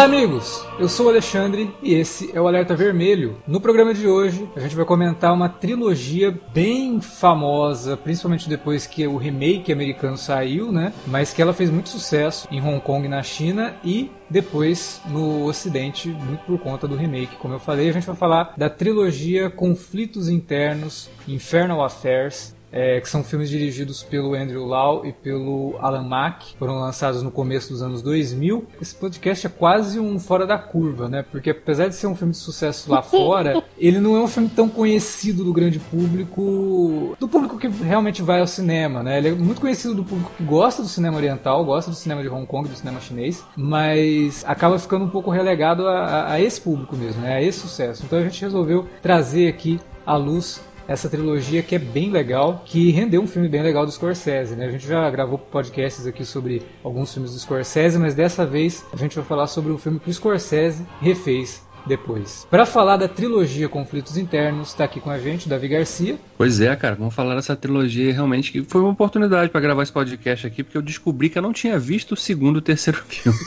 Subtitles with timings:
[0.00, 0.64] Olá, amigos!
[0.78, 3.36] Eu sou o Alexandre e esse é o Alerta Vermelho.
[3.46, 9.06] No programa de hoje, a gente vai comentar uma trilogia bem famosa, principalmente depois que
[9.06, 10.94] o remake americano saiu, né?
[11.06, 16.08] Mas que ela fez muito sucesso em Hong Kong na China e depois no Ocidente,
[16.08, 17.36] muito por conta do remake.
[17.36, 23.08] Como eu falei, a gente vai falar da trilogia Conflitos Internos, Infernal Affairs, é, que
[23.08, 27.82] são filmes dirigidos pelo Andrew Lau e pelo Alan Mack, foram lançados no começo dos
[27.82, 28.66] anos 2000.
[28.80, 31.24] Esse podcast é quase um fora da curva, né?
[31.30, 34.48] Porque apesar de ser um filme de sucesso lá fora, ele não é um filme
[34.48, 39.18] tão conhecido do grande público, do público que realmente vai ao cinema, né?
[39.18, 42.28] Ele é muito conhecido do público que gosta do cinema oriental, gosta do cinema de
[42.28, 46.60] Hong Kong, do cinema chinês, mas acaba ficando um pouco relegado a, a, a esse
[46.60, 47.34] público mesmo, né?
[47.34, 48.04] A esse sucesso.
[48.04, 50.60] Então a gente resolveu trazer aqui à luz
[50.90, 54.66] essa trilogia que é bem legal, que rendeu um filme bem legal do Scorsese, né?
[54.66, 58.96] A gente já gravou podcasts aqui sobre alguns filmes do Scorsese, mas dessa vez a
[58.96, 62.44] gente vai falar sobre o filme que o Scorsese refez depois.
[62.50, 66.18] Para falar da trilogia Conflitos Internos, está aqui com a gente Davi Garcia.
[66.36, 69.92] Pois é, cara, vamos falar dessa trilogia realmente que foi uma oportunidade para gravar esse
[69.92, 72.98] podcast aqui, porque eu descobri que eu não tinha visto o segundo e o terceiro
[73.06, 73.38] filme.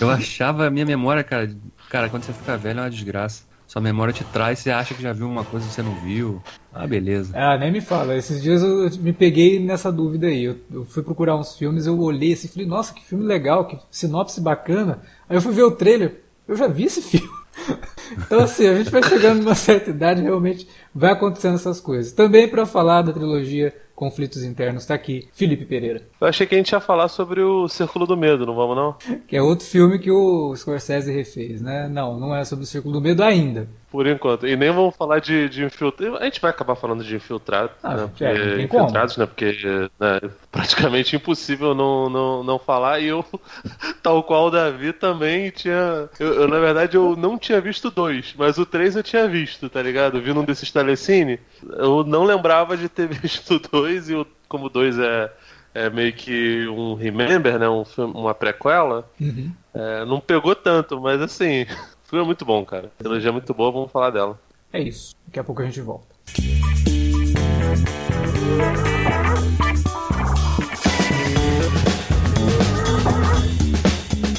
[0.00, 1.48] eu achava a minha memória, cara,
[1.88, 3.44] cara, quando você fica velho é uma desgraça.
[3.66, 6.40] Sua memória te traz, você acha que já viu uma coisa que você não viu.
[6.72, 7.32] Ah, beleza.
[7.36, 8.16] Ah, nem me fala.
[8.16, 10.44] Esses dias eu me peguei nessa dúvida aí.
[10.44, 13.66] Eu, eu fui procurar uns filmes, eu olhei assim e falei, nossa, que filme legal,
[13.66, 15.00] que sinopse bacana.
[15.28, 17.28] Aí eu fui ver o trailer, eu já vi esse filme.
[18.12, 22.12] então assim, a gente vai chegando numa certa idade, realmente vai acontecendo essas coisas.
[22.12, 24.86] Também para falar da trilogia conflitos internos.
[24.86, 26.02] Tá aqui, Felipe Pereira.
[26.20, 28.94] Eu achei que a gente ia falar sobre o Círculo do Medo, não vamos não?
[29.26, 31.88] Que é outro filme que o Scorsese refez, né?
[31.88, 33.68] Não, não é sobre o Círculo do Medo ainda.
[33.90, 34.46] Por enquanto.
[34.46, 36.16] E nem vamos falar de, de infiltrado.
[36.16, 37.70] A gente vai acabar falando de infiltrado.
[37.82, 38.06] Ah, né?
[38.06, 39.26] Porque, é, infiltrados, como.
[39.26, 39.32] né?
[39.32, 43.00] Porque né, é praticamente impossível não, não, não falar.
[43.00, 43.24] E eu,
[44.02, 46.08] tal qual o Davi, também tinha.
[46.18, 49.68] Eu, eu, na verdade, eu não tinha visto dois, mas o três eu tinha visto,
[49.68, 50.20] tá ligado?
[50.20, 51.38] Vindo um desses telecine.
[51.62, 55.30] Eu não lembrava de ter visto dois, e o, como dois é
[55.76, 57.68] é meio que um remember, né?
[57.68, 59.06] Um filme, uma prequela.
[59.20, 59.52] Uhum.
[59.74, 61.66] É, não pegou tanto, mas assim,
[62.06, 62.86] o filme é muito bom, cara.
[62.86, 64.38] A trilogia é muito boa, vamos falar dela.
[64.72, 65.14] É isso.
[65.26, 66.06] Daqui a pouco a gente volta.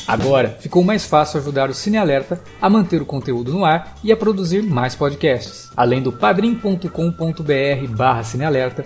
[0.08, 4.10] Agora ficou mais fácil ajudar o Cine Alerta a manter o conteúdo no ar e
[4.14, 5.70] a produzir mais podcasts.
[5.76, 6.88] Além do padrim.com.br
[7.90, 8.86] barra cinealerta,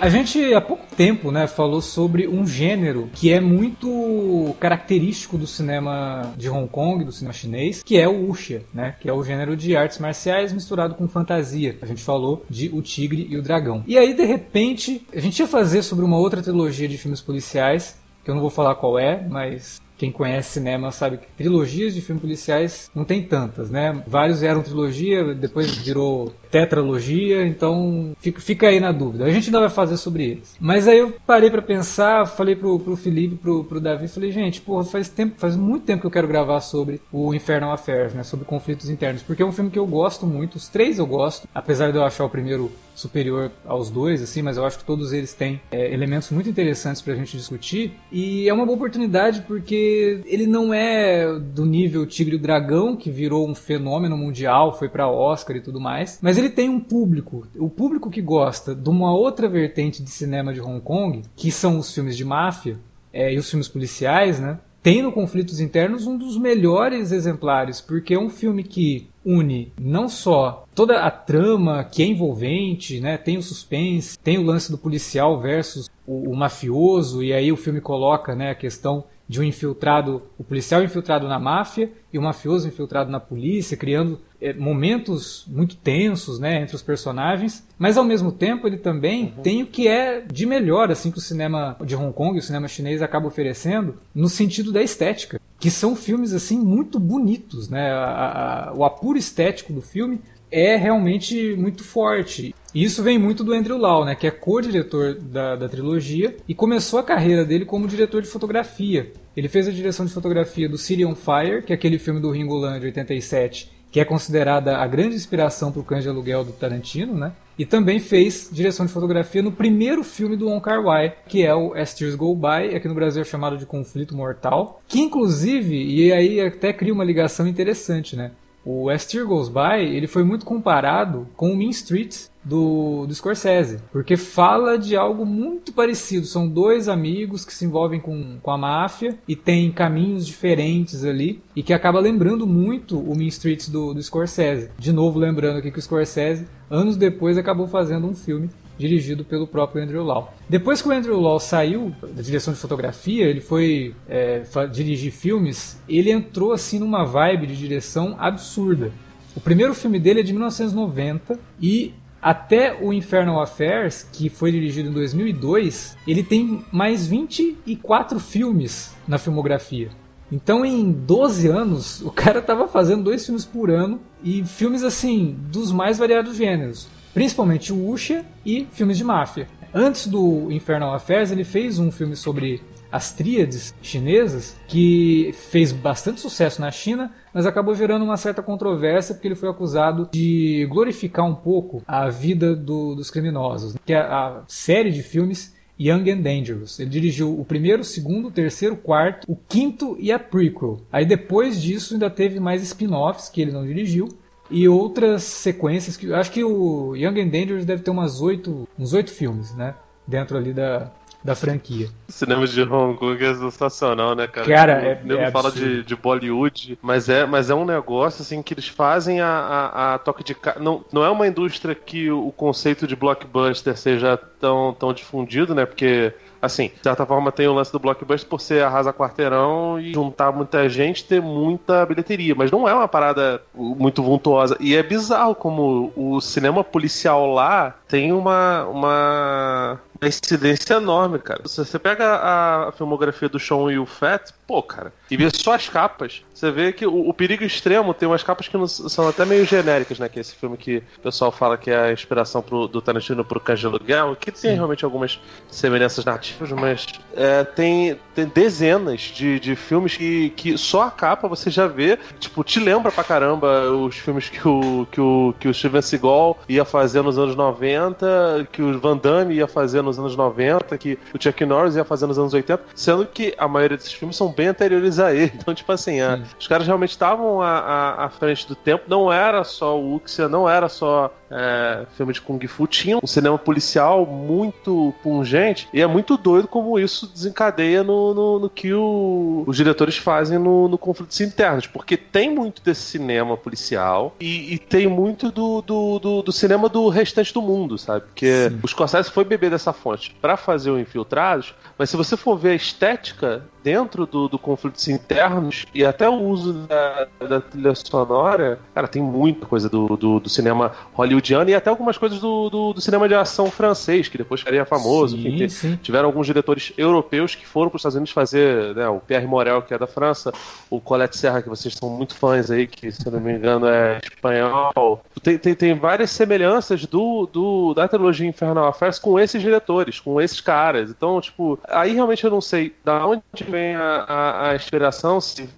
[0.00, 5.44] A gente há pouco tempo, né, falou sobre um gênero que é muito característico do
[5.44, 9.24] cinema de Hong Kong, do cinema chinês, que é o wuxia, né, que é o
[9.24, 11.76] gênero de artes marciais misturado com fantasia.
[11.82, 13.82] A gente falou de O Tigre e o Dragão.
[13.88, 17.98] E aí de repente, a gente ia fazer sobre uma outra trilogia de filmes policiais,
[18.24, 22.00] que eu não vou falar qual é, mas quem conhece cinema sabe que trilogias de
[22.00, 24.02] filmes policiais não tem tantas, né?
[24.06, 29.24] Vários eram trilogia, depois virou tetralogia, então fica, fica aí na dúvida.
[29.24, 30.56] A gente ainda vai fazer sobre eles.
[30.60, 34.60] Mas aí eu parei para pensar, falei pro, pro Felipe, pro, pro Davi, falei, gente,
[34.60, 38.22] porra, faz tempo, faz muito tempo que eu quero gravar sobre o Infernal Affairs, né?
[38.22, 41.48] Sobre conflitos internos, porque é um filme que eu gosto muito, os três eu gosto,
[41.52, 45.12] apesar de eu achar o primeiro superior aos dois, assim, mas eu acho que todos
[45.12, 47.92] eles têm é, elementos muito interessantes para a gente discutir.
[48.10, 49.87] E é uma boa oportunidade porque
[50.26, 55.10] ele não é do nível Tigre e Dragão, que virou um fenômeno mundial, foi para
[55.10, 59.14] Oscar e tudo mais, mas ele tem um público, o público que gosta de uma
[59.14, 62.78] outra vertente de cinema de Hong Kong, que são os filmes de máfia
[63.12, 64.58] é, e os filmes policiais, né?
[64.82, 70.08] Tem no Conflitos Internos um dos melhores exemplares, porque é um filme que une não
[70.08, 73.18] só toda a trama que é envolvente, né?
[73.18, 77.56] Tem o suspense, tem o lance do policial versus o, o mafioso, e aí o
[77.56, 82.22] filme coloca né, a questão de um infiltrado, o policial infiltrado na máfia e o
[82.22, 87.66] mafioso infiltrado na polícia, criando é, momentos muito tensos, né, entre os personagens.
[87.78, 89.42] Mas ao mesmo tempo ele também uhum.
[89.42, 92.42] tem o que é de melhor, assim, que o cinema de Hong Kong e o
[92.42, 97.90] cinema chinês acaba oferecendo, no sentido da estética, que são filmes assim muito bonitos, né?
[97.90, 100.20] A, a, o apuro estético do filme
[100.50, 102.54] é realmente muito forte.
[102.74, 106.54] E isso vem muito do Andrew Lau, né, que é co-diretor da, da trilogia e
[106.54, 109.10] começou a carreira dele como diretor de fotografia.
[109.36, 112.30] Ele fez a direção de fotografia do City on Fire, que é aquele filme do
[112.30, 116.44] Ringo Lam de 87, que é considerada a grande inspiração para o Cães de Aluguel
[116.44, 117.32] do Tarantino, né?
[117.58, 121.54] E também fez direção de fotografia no primeiro filme do Wong Kar Wai, que é
[121.54, 125.74] o As Tears Go By, aqui no Brasil é chamado de Conflito Mortal, que inclusive,
[125.74, 128.32] e aí até cria uma ligação interessante, né?
[128.64, 133.14] O As Tear Goes By, ele foi muito comparado com o Mean Streets do, do
[133.14, 136.26] Scorsese, porque fala de algo muito parecido.
[136.26, 141.42] São dois amigos que se envolvem com, com a máfia e tem caminhos diferentes ali
[141.54, 144.70] e que acaba lembrando muito o Mean Streets do, do Scorsese.
[144.78, 148.48] De novo, lembrando aqui que o Scorsese, anos depois, acabou fazendo um filme
[148.78, 150.32] dirigido pelo próprio Andrew Lau.
[150.48, 154.42] Depois que o Andrew Lau saiu da direção de fotografia, ele foi é,
[154.72, 158.92] dirigir filmes, ele entrou assim numa vibe de direção absurda.
[159.36, 164.88] O primeiro filme dele é de 1990 e até o Infernal Affairs, que foi dirigido
[164.88, 169.90] em 2002, ele tem mais 24 filmes na filmografia.
[170.30, 175.36] Então, em 12 anos, o cara estava fazendo dois filmes por ano e filmes assim
[175.50, 176.88] dos mais variados gêneros
[177.18, 179.48] principalmente o Wuxia e filmes de máfia.
[179.74, 186.20] Antes do Infernal Affairs, ele fez um filme sobre as tríades chinesas, que fez bastante
[186.20, 191.26] sucesso na China, mas acabou gerando uma certa controvérsia porque ele foi acusado de glorificar
[191.26, 196.22] um pouco a vida do, dos criminosos, que é a série de filmes Young and
[196.22, 196.80] Dangerous.
[196.80, 200.80] Ele dirigiu o primeiro, o segundo, o terceiro, o quarto, o quinto e a prequel.
[200.92, 204.08] Aí depois disso ainda teve mais spin-offs que ele não dirigiu
[204.50, 208.92] e outras sequências que acho que o Young and Dangerous deve ter umas oito, uns
[208.92, 209.74] oito filmes, né,
[210.06, 210.90] dentro ali da,
[211.22, 211.88] da franquia.
[212.08, 214.46] Cinema de Hong Kong é sensacional, né, cara?
[214.46, 218.42] Cara, é, nego é fala de, de Bollywood, mas é, mas é um negócio assim
[218.42, 222.30] que eles fazem a, a, a toque de não não é uma indústria que o
[222.30, 225.66] conceito de blockbuster seja tão tão difundido, né?
[225.66, 229.92] Porque assim, de certa forma tem o lance do blockbuster por ser arrasa quarteirão e
[229.92, 234.56] juntar muita gente, ter muita bilheteria, mas não é uma parada muito vultuosa.
[234.60, 241.46] E é bizarro como o cinema policial lá tem uma, uma, uma incidência enorme, cara.
[241.46, 245.54] Se você pega a, filmografia do Sean e o Fat, pô, cara, e vê só
[245.54, 249.08] as capas, você vê que o, o, Perigo Extremo tem umas capas que não, são
[249.08, 250.08] até meio genéricas, né?
[250.08, 253.24] Que é esse filme que o pessoal fala que é a inspiração pro, do Tarantino
[253.24, 254.54] pro Cães de Aluguel, que tem Sim.
[254.54, 260.82] realmente algumas semelhanças narrativas, mas é, tem, tem dezenas de, de filmes que, que só
[260.82, 265.00] a capa você já vê, tipo, te lembra pra caramba os filmes que o, que
[265.00, 269.48] o, que o Steven Seagal ia fazer nos anos 90, que o Van Damme ia
[269.48, 273.34] fazer nos anos 90, que o Chuck Norris ia fazer nos anos 80, sendo que
[273.36, 275.32] a maioria desses filmes são bem anteriores a ele.
[275.48, 278.84] Então, tipo assim, a, os caras realmente estavam à, à, frente do tempo.
[278.86, 282.66] Não era só o Uxia, não era só é, filme de Kung Fu.
[282.66, 285.68] Tinha um cinema policial muito pungente.
[285.72, 290.38] E é muito doido como isso desencadeia no, no, no que o, os diretores fazem
[290.38, 291.66] no, no conflitos internos.
[291.66, 296.68] Porque tem muito desse cinema policial e, e tem muito do, do, do, do, cinema
[296.68, 298.06] do restante do mundo, sabe?
[298.06, 298.60] Porque Sim.
[298.62, 302.50] o Scorsese foi beber dessa fonte para fazer o Infiltrados, mas se você for ver
[302.50, 308.58] a estética dentro do, do conflitos internos e até o uso da, da trilha sonora,
[308.74, 312.72] cara, tem muita coisa do, do, do cinema hollywoodiano e até algumas coisas do, do,
[312.72, 315.16] do, cinema de ação francês, que depois ficaria famoso.
[315.16, 315.78] Sim, enfim, sim.
[315.82, 319.60] Tiveram alguns diretores europeus que foram para os Estados Unidos fazer, né, o Pierre Morel,
[319.60, 320.32] que é da França,
[320.70, 323.98] o Colette Serra, que vocês são muito fãs aí, que se não me engano é
[324.02, 325.02] espanhol.
[325.22, 329.67] Tem, tem, tem várias semelhanças do, do, da trilogia Infernal Affairs com esses diretores,
[330.02, 330.90] com esses caras.
[330.90, 335.20] Então, tipo, aí realmente eu não sei da onde vem a, a, a inspiração.
[335.20, 335.48] Se,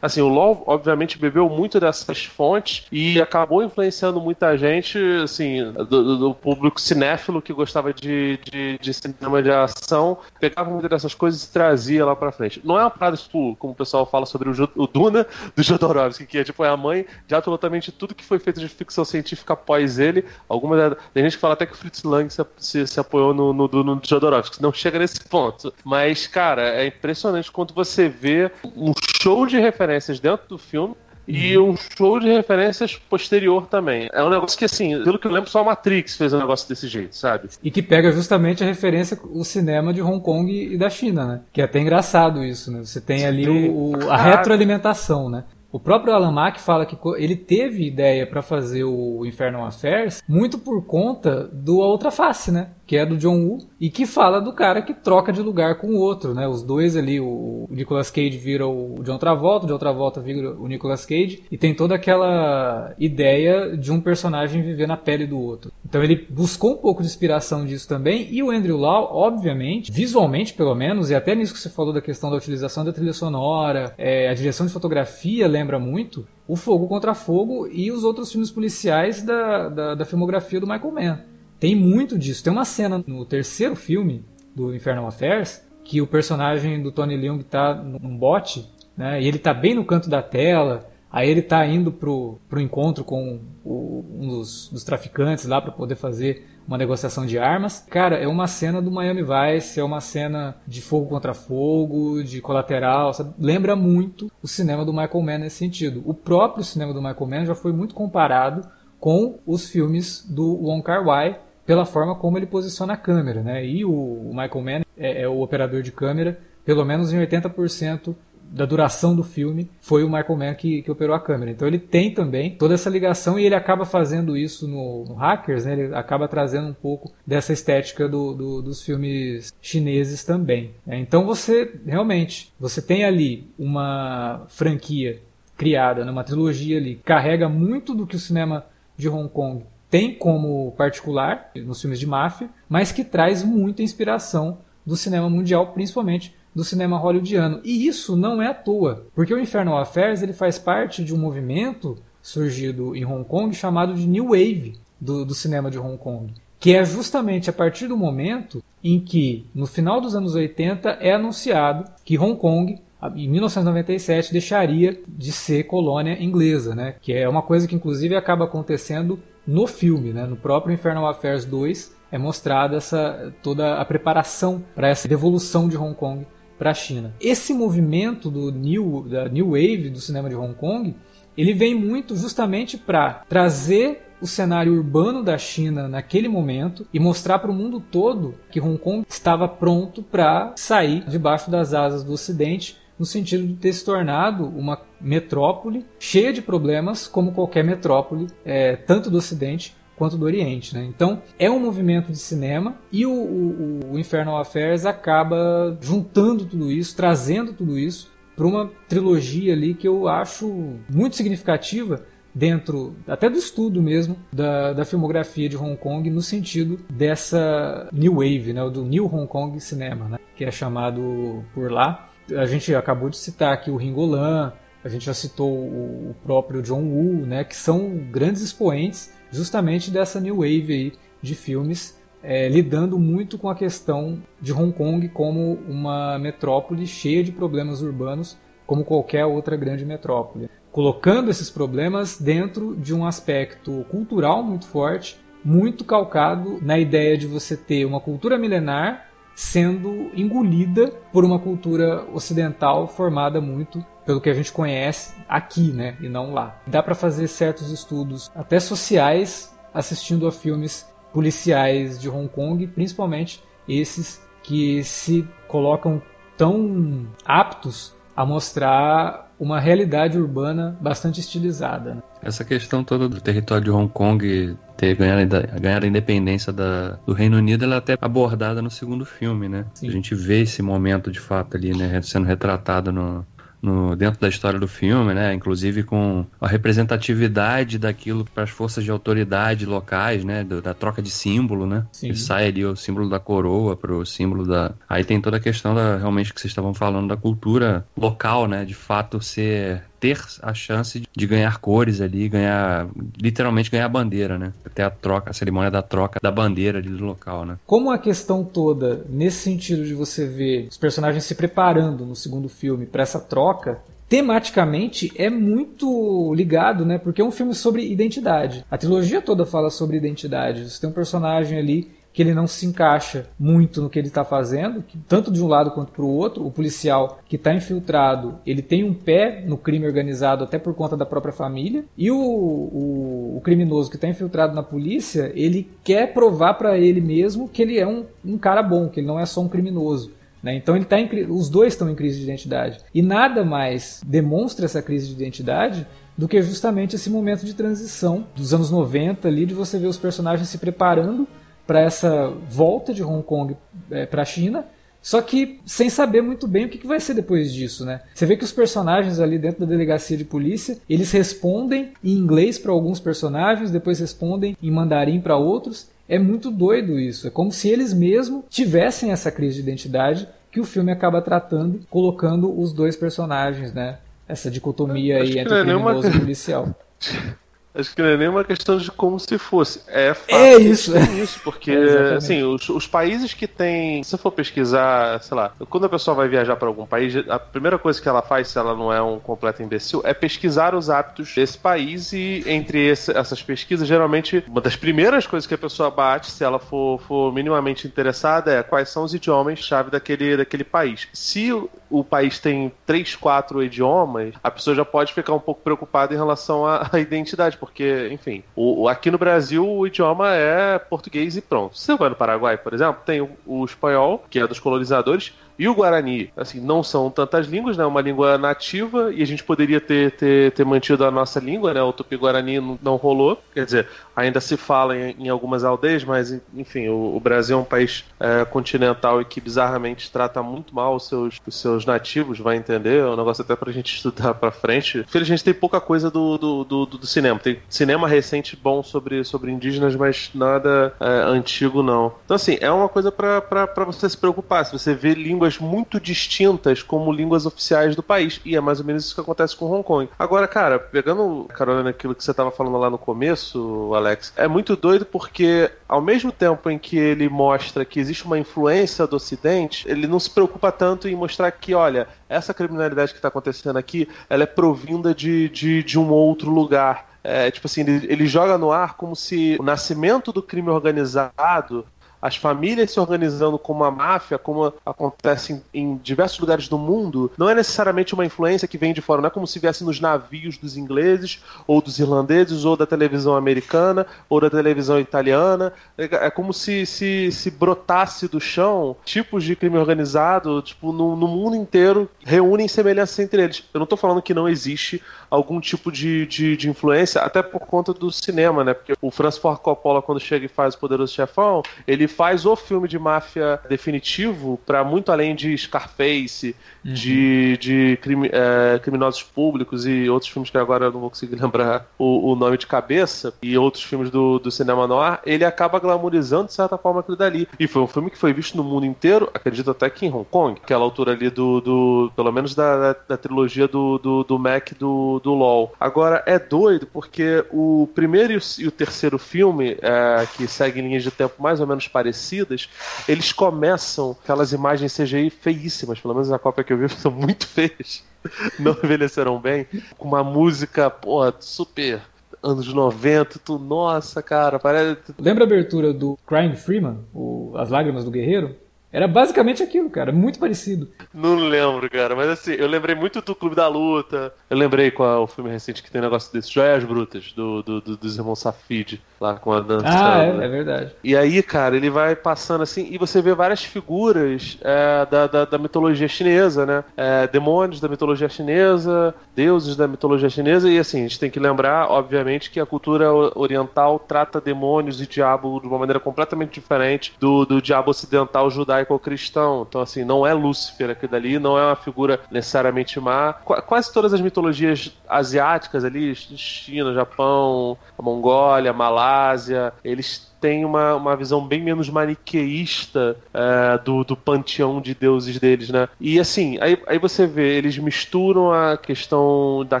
[0.00, 6.16] assim, o LoL, obviamente, bebeu muito dessas fontes e acabou influenciando muita gente, assim, do,
[6.16, 11.44] do público cinéfilo que gostava de, de, de, cinema de ação, pegava muitas dessas coisas
[11.44, 12.60] e trazia lá pra frente.
[12.64, 16.26] Não é uma parada, tipo, como o pessoal fala sobre o, o Duna do Jodorowsky,
[16.26, 19.52] que é, tipo, é a mãe de absolutamente tudo que foi feito de ficção científica
[19.52, 20.24] após ele.
[20.48, 20.78] Alguma
[21.12, 23.68] tem gente que fala até que o Fritz Lang se, se, se apoiou no, no,
[23.68, 25.72] no, no Jodorowsky, não chega nesse ponto.
[25.84, 30.94] Mas, cara, é impressionante quando você vê um show de referências dentro do filme
[31.28, 34.08] e um show de referências posterior também.
[34.12, 36.66] É um negócio que, assim, pelo que eu lembro, só a Matrix fez um negócio
[36.66, 37.48] desse jeito, sabe?
[37.62, 41.40] E que pega justamente a referência, o cinema de Hong Kong e da China, né?
[41.52, 42.80] Que é até engraçado isso, né?
[42.82, 45.44] Você tem ali o, o, a retroalimentação, né?
[45.70, 50.58] O próprio Alan Mack fala que ele teve ideia para fazer o Infernal Affairs muito
[50.58, 52.70] por conta do A Outra Face, né?
[52.88, 55.88] Que é do John Woo e que fala do cara que troca de lugar com
[55.88, 56.48] o outro, né?
[56.48, 60.66] Os dois ali, o Nicolas Cage vira o John Travolta, o John Travolta vira o
[60.66, 65.70] Nicolas Cage e tem toda aquela ideia de um personagem viver na pele do outro.
[65.84, 70.54] Então ele buscou um pouco de inspiração disso também e o Andrew Lau, obviamente, visualmente
[70.54, 73.92] pelo menos, e até nisso que você falou da questão da utilização da trilha sonora,
[73.98, 78.50] é, a direção de fotografia lembra muito o Fogo contra Fogo e os outros filmes
[78.50, 81.18] policiais da, da, da filmografia do Michael Mann.
[81.58, 82.42] Tem muito disso.
[82.42, 84.24] Tem uma cena no terceiro filme
[84.54, 89.20] do Infernal Affairs que o personagem do Tony Leung está num bote, né?
[89.22, 90.88] E ele está bem no canto da tela.
[91.10, 95.72] Aí ele está indo pro, pro encontro com o, um dos, dos traficantes lá para
[95.72, 97.82] poder fazer uma negociação de armas.
[97.88, 102.42] Cara, é uma cena do Miami Vice, é uma cena de fogo contra fogo, de
[102.42, 103.32] colateral, sabe?
[103.38, 106.02] lembra muito o cinema do Michael Mann nesse sentido.
[106.04, 108.68] O próprio cinema do Michael Mann já foi muito comparado
[109.00, 113.62] com os filmes do Wong Kar-wai, pela forma como ele posiciona a câmera, né?
[113.62, 118.16] E o, Michael Mann é, é, o operador de câmera, pelo menos em 80%
[118.50, 121.50] da duração do filme foi o Michael Mann que, que, operou a câmera.
[121.50, 125.66] Então ele tem também toda essa ligação e ele acaba fazendo isso no, no Hackers,
[125.66, 125.74] né?
[125.74, 130.70] Ele acaba trazendo um pouco dessa estética do, do, dos filmes chineses também.
[130.86, 130.98] Né?
[130.98, 135.20] Então você realmente você tem ali uma franquia
[135.54, 138.64] criada, numa trilogia ali, carrega muito do que o cinema
[138.96, 144.58] de Hong Kong tem como particular nos filmes de máfia, mas que traz muita inspiração
[144.84, 147.60] do cinema mundial, principalmente do cinema hollywoodiano.
[147.64, 151.18] E isso não é à toa, porque o Infernal Affairs ele faz parte de um
[151.18, 156.32] movimento surgido em Hong Kong chamado de New Wave do, do cinema de Hong Kong,
[156.58, 161.12] que é justamente a partir do momento em que, no final dos anos 80, é
[161.12, 162.80] anunciado que Hong Kong
[163.14, 166.96] em 1997 deixaria de ser colônia inglesa, né?
[167.00, 170.26] Que é uma coisa que inclusive acaba acontecendo no filme, né?
[170.26, 175.76] No próprio Infernal Affairs 2 é mostrada essa toda a preparação para essa devolução de
[175.76, 176.26] Hong Kong
[176.58, 177.14] para a China.
[177.18, 180.94] Esse movimento do new da new wave do cinema de Hong Kong,
[181.34, 187.38] ele vem muito justamente para trazer o cenário urbano da China naquele momento e mostrar
[187.38, 192.12] para o mundo todo que Hong Kong estava pronto para sair debaixo das asas do
[192.12, 198.26] Ocidente no sentido de ter se tornado uma metrópole cheia de problemas, como qualquer metrópole,
[198.44, 200.74] é, tanto do Ocidente quanto do Oriente.
[200.74, 200.84] Né?
[200.84, 206.70] Então, é um movimento de cinema e o, o, o Infernal Affairs acaba juntando tudo
[206.70, 213.28] isso, trazendo tudo isso para uma trilogia ali que eu acho muito significativa dentro até
[213.28, 218.70] do estudo mesmo da, da filmografia de Hong Kong no sentido dessa New Wave, né,
[218.70, 223.16] do New Hong Kong Cinema, né, que é chamado por lá a gente acabou de
[223.16, 224.52] citar aqui o Ringolan,
[224.84, 230.20] a gente já citou o próprio John Woo, né, que são grandes expoentes justamente dessa
[230.20, 235.58] new wave aí de filmes, é, lidando muito com a questão de Hong Kong como
[235.68, 242.76] uma metrópole cheia de problemas urbanos, como qualquer outra grande metrópole, colocando esses problemas dentro
[242.76, 248.36] de um aspecto cultural muito forte, muito calcado na ideia de você ter uma cultura
[248.36, 249.07] milenar
[249.38, 255.96] sendo engolida por uma cultura ocidental formada muito pelo que a gente conhece aqui, né,
[256.00, 256.60] e não lá.
[256.66, 263.40] Dá para fazer certos estudos até sociais assistindo a filmes policiais de Hong Kong, principalmente
[263.68, 266.02] esses que se colocam
[266.36, 272.02] tão aptos a mostrar uma realidade urbana bastante estilizada.
[272.22, 277.12] Essa questão toda do território de Hong Kong ter ganhado, ganhado a independência da, do
[277.12, 279.66] Reino Unido, ela é até abordada no segundo filme, né?
[279.74, 279.88] Sim.
[279.88, 283.26] A gente vê esse momento de fato ali, né, sendo retratado no,
[283.60, 285.34] no, dentro da história do filme, né?
[285.34, 290.44] Inclusive com a representatividade daquilo para as forças de autoridade locais, né?
[290.44, 291.84] Do, da troca de símbolo, né?
[291.92, 292.10] Sim.
[292.10, 294.72] E sai ali o símbolo da coroa para o símbolo da.
[294.88, 298.64] Aí tem toda a questão da realmente que vocês estavam falando da cultura local, né?
[298.64, 302.88] De fato ser ter a chance de ganhar cores ali, ganhar
[303.20, 304.52] literalmente ganhar a bandeira, né?
[304.64, 307.56] Até a troca, a cerimônia da troca da bandeira ali do local, né?
[307.66, 312.48] Como a questão toda nesse sentido de você ver os personagens se preparando no segundo
[312.48, 313.78] filme para essa troca,
[314.08, 316.98] tematicamente é muito ligado, né?
[316.98, 318.64] Porque é um filme sobre identidade.
[318.70, 320.68] A trilogia toda fala sobre identidade.
[320.68, 324.24] Você tem um personagem ali que ele não se encaixa muito no que ele está
[324.24, 326.44] fazendo, que, tanto de um lado quanto para o outro.
[326.44, 330.96] O policial que está infiltrado, ele tem um pé no crime organizado até por conta
[330.96, 336.12] da própria família, e o, o, o criminoso que está infiltrado na polícia, ele quer
[336.12, 339.26] provar para ele mesmo que ele é um, um cara bom, que ele não é
[339.26, 340.12] só um criminoso.
[340.42, 340.54] Né?
[340.54, 342.78] Então ele tá em, os dois estão em crise de identidade.
[342.94, 345.86] E nada mais demonstra essa crise de identidade
[346.16, 349.96] do que justamente esse momento de transição dos anos 90 ali, de você ver os
[349.96, 351.28] personagens se preparando
[351.68, 353.54] para essa volta de Hong Kong
[353.90, 354.64] é, para a China,
[355.02, 358.00] só que sem saber muito bem o que, que vai ser depois disso, né?
[358.14, 362.58] Você vê que os personagens ali dentro da delegacia de polícia, eles respondem em inglês
[362.58, 365.88] para alguns personagens, depois respondem em mandarim para outros.
[366.08, 367.26] É muito doido isso.
[367.26, 371.80] É como se eles mesmos tivessem essa crise de identidade que o filme acaba tratando,
[371.90, 373.98] colocando os dois personagens, né?
[374.26, 376.16] Essa dicotomia aí entre é criminoso nenhuma...
[376.16, 376.74] e policial.
[377.78, 379.82] Acho que não é nem uma questão de como se fosse.
[379.86, 380.34] É fato.
[380.34, 380.96] É isso.
[380.96, 384.02] É isso, porque, é assim, os, os, países que têm.
[384.02, 387.38] Se você for pesquisar, sei lá, quando a pessoa vai viajar para algum país, a
[387.38, 390.90] primeira coisa que ela faz, se ela não é um completo imbecil, é pesquisar os
[390.90, 395.58] hábitos desse país e, entre esse, essas pesquisas, geralmente, uma das primeiras coisas que a
[395.58, 400.64] pessoa bate, se ela for, for minimamente interessada, é quais são os idiomas-chave daquele, daquele
[400.64, 401.06] país.
[401.12, 401.52] Se
[401.90, 406.16] o, país tem três, quatro idiomas, a pessoa já pode ficar um pouco preocupada em
[406.16, 411.36] relação à, à identidade porque, enfim, o, o, aqui no Brasil o idioma é português
[411.36, 411.76] e pronto.
[411.76, 415.32] Se você vai no Paraguai, por exemplo, tem o, o espanhol, que é dos colonizadores,
[415.58, 417.84] e o Guarani, assim, não são tantas línguas, né?
[417.84, 421.82] Uma língua nativa, e a gente poderia ter, ter, ter mantido a nossa língua, né?
[421.82, 423.42] O Tupi-Guarani não, não, rolou.
[423.52, 427.60] Quer dizer, ainda se fala em, em algumas aldeias, mas, enfim, o, o Brasil é
[427.60, 432.38] um país é, continental e que bizarramente trata muito mal os seus, os seus nativos,
[432.38, 433.00] vai entender?
[433.00, 434.98] É um negócio até pra gente estudar pra frente.
[435.00, 437.40] Infelizmente tem pouca coisa do, do, do, do cinema.
[437.40, 442.12] Tem cinema recente bom sobre, sobre indígenas, mas nada é, antigo, não.
[442.24, 444.64] Então, assim, é uma coisa para você se preocupar.
[444.64, 448.40] Se você vê línguas línguas muito distintas como línguas oficiais do país.
[448.44, 450.08] E é mais ou menos isso que acontece com Hong Kong.
[450.18, 454.76] Agora, cara, pegando, Carolina, naquilo que você estava falando lá no começo, Alex, é muito
[454.76, 459.88] doido porque, ao mesmo tempo em que ele mostra que existe uma influência do Ocidente,
[459.88, 464.08] ele não se preocupa tanto em mostrar que, olha, essa criminalidade que está acontecendo aqui,
[464.28, 467.08] ela é provinda de, de, de um outro lugar.
[467.24, 471.84] É, tipo assim, ele, ele, joga no ar como se o nascimento do crime organizado
[472.20, 477.30] as famílias se organizando como uma máfia, como acontece em, em, diversos lugares do mundo,
[477.38, 479.20] não é necessariamente uma influência que vem de fora.
[479.20, 483.36] Não é como se viesse nos navios dos ingleses, ou dos irlandeses, ou da televisão
[483.36, 485.72] americana, ou da televisão italiana.
[485.96, 491.16] É, é como se, se, se brotasse do chão tipos de crime organizado, tipo, no,
[491.16, 493.64] no mundo inteiro, reúnem semelhanças entre eles.
[493.72, 497.60] Eu não estou falando que não existe algum tipo de, de, de, influência, até por
[497.60, 498.74] conta do cinema, né?
[498.74, 502.56] Porque o Francis Ford Coppola, quando chega e faz o Poderoso Chefão, ele faz o
[502.56, 506.92] filme de máfia definitivo para muito além de Scarface, uhum.
[506.92, 511.36] de, de crime, é, criminosos públicos e outros filmes que agora eu não vou conseguir
[511.40, 515.78] lembrar o, o nome de cabeça, e outros filmes do, do cinema noir, ele acaba
[515.78, 517.48] glamorizando de certa forma aquilo dali.
[517.58, 520.26] E foi um filme que foi visto no mundo inteiro, acredito até que em Hong
[520.30, 524.38] Kong, aquela altura ali do, do pelo menos da, da, da trilogia do, do, do
[524.38, 525.72] Mac do do, LoL.
[525.78, 530.82] Agora, é doido porque o primeiro e o, e o terceiro filme, é, que seguem
[530.82, 532.68] linhas de tempo mais ou menos parecidas,
[533.08, 537.46] eles começam aquelas imagens CGI feíssimas, pelo menos a cópia que eu vi são muito
[537.46, 538.04] feias.
[538.58, 542.00] Não envelheceram bem, com uma música, pô, super
[542.42, 545.14] anos 90, tu, nossa, cara, parece.
[545.18, 548.54] Lembra a abertura do Crime Freeman, o As Lágrimas do Guerreiro?
[548.90, 550.88] Era basicamente aquilo, cara, muito parecido.
[551.12, 554.32] Não lembro, cara, mas assim, eu lembrei muito do Clube da Luta.
[554.48, 557.62] Eu lembrei qual é o filme recente que tem um negócio desse, Joias Brutas, do,
[557.62, 559.86] do, do dos irmãos Safid, lá com a dança.
[559.86, 560.92] Ah, é, é, verdade.
[561.02, 565.44] E aí, cara, ele vai passando assim, e você vê várias figuras é, da, da,
[565.44, 566.84] da, mitologia chinesa, né?
[566.96, 571.38] É, demônios da mitologia chinesa, deuses da mitologia chinesa, e assim, a gente tem que
[571.38, 577.12] lembrar, obviamente, que a cultura oriental trata demônios e diabo de uma maneira completamente diferente
[577.20, 579.66] do, do diabo ocidental judaico judaico-cristão.
[579.68, 583.32] Então, assim, não é Lúcifer aquilo dali, não é uma figura necessariamente má.
[583.32, 588.74] Qu quase todas as mitologias asiáticas ali, China, Japão, a Mongólia, a
[589.08, 595.38] Malásia, eles tem uma, uma visão bem menos maniqueísta é, do, do panteão de deuses
[595.38, 595.88] deles, né?
[596.00, 599.80] E assim, aí, aí você vê, eles misturam a questão da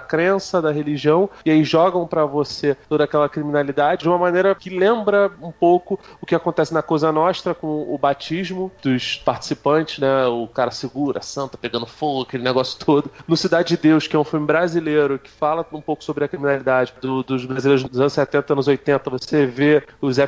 [0.00, 4.70] crença, da religião, e aí jogam para você toda aquela criminalidade de uma maneira que
[4.70, 10.26] lembra um pouco o que acontece na Cosa Nostra com o batismo dos participantes, né?
[10.26, 13.10] O cara segura, santa pegando fogo, aquele negócio todo.
[13.26, 16.28] No Cidade de Deus, que é um filme brasileiro que fala um pouco sobre a
[16.28, 20.26] criminalidade do, dos brasileiros dos anos 70, anos 80, você vê o Zé